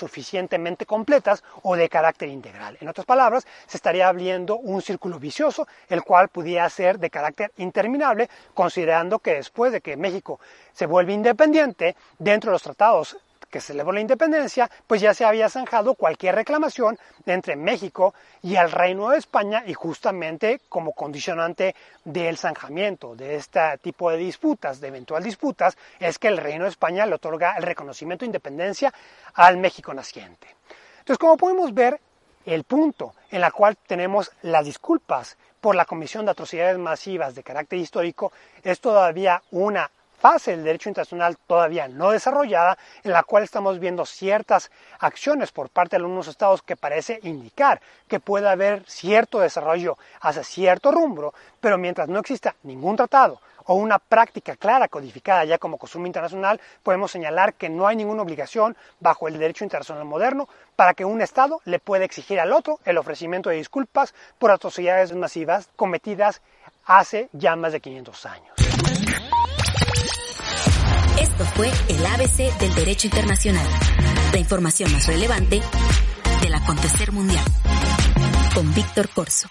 completas 0.86 1.44
o 1.64 1.76
de 1.76 1.90
carácter 1.90 2.30
integral. 2.30 2.78
En 2.80 2.88
otras 2.88 3.06
palabras, 3.06 3.46
se 3.68 3.78
estaría 3.78 4.08
abriendo 4.08 4.58
un 4.58 4.82
círculo 4.82 5.20
vicioso, 5.20 5.68
el 5.90 6.04
cual 6.04 6.30
pudiera 6.30 6.70
ser 6.70 7.00
de 7.00 7.10
carácter 7.10 7.52
interminable, 7.58 8.30
considerando 8.54 9.20
que 9.20 9.36
después 9.36 9.72
de 9.72 9.82
que 9.82 9.98
México 9.98 10.40
se 10.74 10.86
vuelve 10.86 11.14
independiente, 11.14 11.96
dentro 12.18 12.52
de 12.52 12.56
los 12.56 12.64
tratados 12.64 13.18
que 13.50 13.62
celebró 13.62 13.92
la 13.92 14.02
independencia, 14.02 14.70
pues 14.88 15.02
ya 15.02 15.14
se 15.14 15.26
había 15.26 15.50
zanjado 15.50 15.96
cualquier 15.96 16.36
reclamación 16.36 16.98
entre 17.26 17.56
México 17.56 18.14
y 18.42 18.56
el 18.56 18.72
Reino 18.72 19.10
de 19.10 19.18
España 19.18 19.64
y 19.66 19.74
justamente 19.74 20.62
como 20.70 20.94
condicionante 20.94 21.76
del 22.06 22.38
zanjamiento 22.38 23.16
de 23.16 23.36
este 23.36 23.78
tipo 23.82 24.12
de 24.12 24.18
disputas, 24.18 24.80
de 24.80 24.88
eventual 24.88 25.24
disputas, 25.24 25.78
es 26.00 26.20
que 26.20 26.28
el 26.28 26.38
Reino 26.38 26.64
de 26.64 26.70
España 26.70 27.06
le 27.06 27.16
otorga 27.16 27.56
el 27.58 27.64
reconocimiento 27.64 28.24
de 28.24 28.28
independencia 28.28 28.94
al 29.34 29.58
México 29.58 29.94
naciente. 29.94 30.48
Entonces, 31.00 31.18
como 31.18 31.38
podemos 31.38 31.74
ver, 31.74 32.00
el 32.46 32.64
punto 32.64 33.14
en 33.32 33.44
el 33.44 33.52
cual 33.52 33.78
tenemos 33.78 34.32
las 34.42 34.66
disculpas 34.66 35.38
por 35.60 35.76
la 35.76 35.86
comisión 35.86 36.26
de 36.26 36.32
atrocidades 36.32 36.78
masivas 36.78 37.36
de 37.36 37.44
carácter 37.44 37.80
histórico 37.80 38.32
es 38.64 38.80
todavía 38.80 39.42
una 39.52 39.92
fase 40.20 40.52
del 40.52 40.64
derecho 40.64 40.90
internacional 40.90 41.38
todavía 41.48 41.88
no 41.88 42.12
desarrollada, 42.12 42.78
en 43.04 43.12
la 43.12 43.24
cual 43.24 43.44
estamos 43.44 43.80
viendo 43.80 44.06
ciertas 44.06 44.70
acciones 45.00 45.52
por 45.52 45.70
parte 45.70 45.96
de 45.96 46.04
algunos 46.04 46.28
estados 46.28 46.62
que 46.62 46.76
parece 46.76 47.20
indicar 47.24 47.82
que 48.08 48.20
puede 48.20 48.50
haber 48.50 48.84
cierto 48.86 49.40
desarrollo 49.40 49.98
hacia 50.22 50.44
cierto 50.44 50.92
rumbo, 50.92 51.34
pero 51.60 51.78
mientras 51.78 52.10
no 52.10 52.20
exista 52.20 52.56
ningún 52.64 52.96
tratado 52.96 53.40
o 53.66 53.76
una 53.76 54.00
práctica 54.00 54.56
clara 54.56 54.88
codificada 54.88 55.46
ya 55.46 55.60
como 55.60 55.78
costumbre 55.78 56.08
internacional, 56.08 56.60
podemos 56.82 57.12
señalar 57.12 57.54
que 57.54 57.70
no 57.70 57.88
hay 57.88 57.96
ninguna 57.96 58.24
obligación 58.24 58.76
bajo 59.00 59.28
el 59.28 59.38
derecho 59.38 59.64
internacional 59.64 60.06
moderno 60.06 60.50
para 60.76 60.96
que 60.96 61.06
un 61.06 61.22
Estado 61.22 61.62
le 61.66 61.78
pueda 61.78 62.04
exigir 62.04 62.40
al 62.40 62.52
otro 62.52 62.80
el 62.84 62.98
ofrecimiento 62.98 63.50
de 63.50 63.58
disculpas 63.58 64.16
por 64.40 64.50
atrocidades 64.50 65.14
masivas 65.14 65.70
cometidas 65.76 66.42
hace 66.86 67.30
ya 67.32 67.56
más 67.56 67.72
de 67.72 67.80
500 67.80 68.26
años. 68.26 68.59
Esto 71.18 71.46
fue 71.56 71.72
el 71.88 72.06
ABC 72.06 72.58
del 72.60 72.74
Derecho 72.76 73.08
Internacional, 73.08 73.66
la 74.32 74.40
información 74.40 74.92
más 74.92 75.08
relevante 75.08 75.62
del 76.42 76.54
acontecer 76.54 77.12
mundial, 77.12 77.46
con 78.54 78.74
Víctor 78.74 79.10
Corso. 79.10 79.48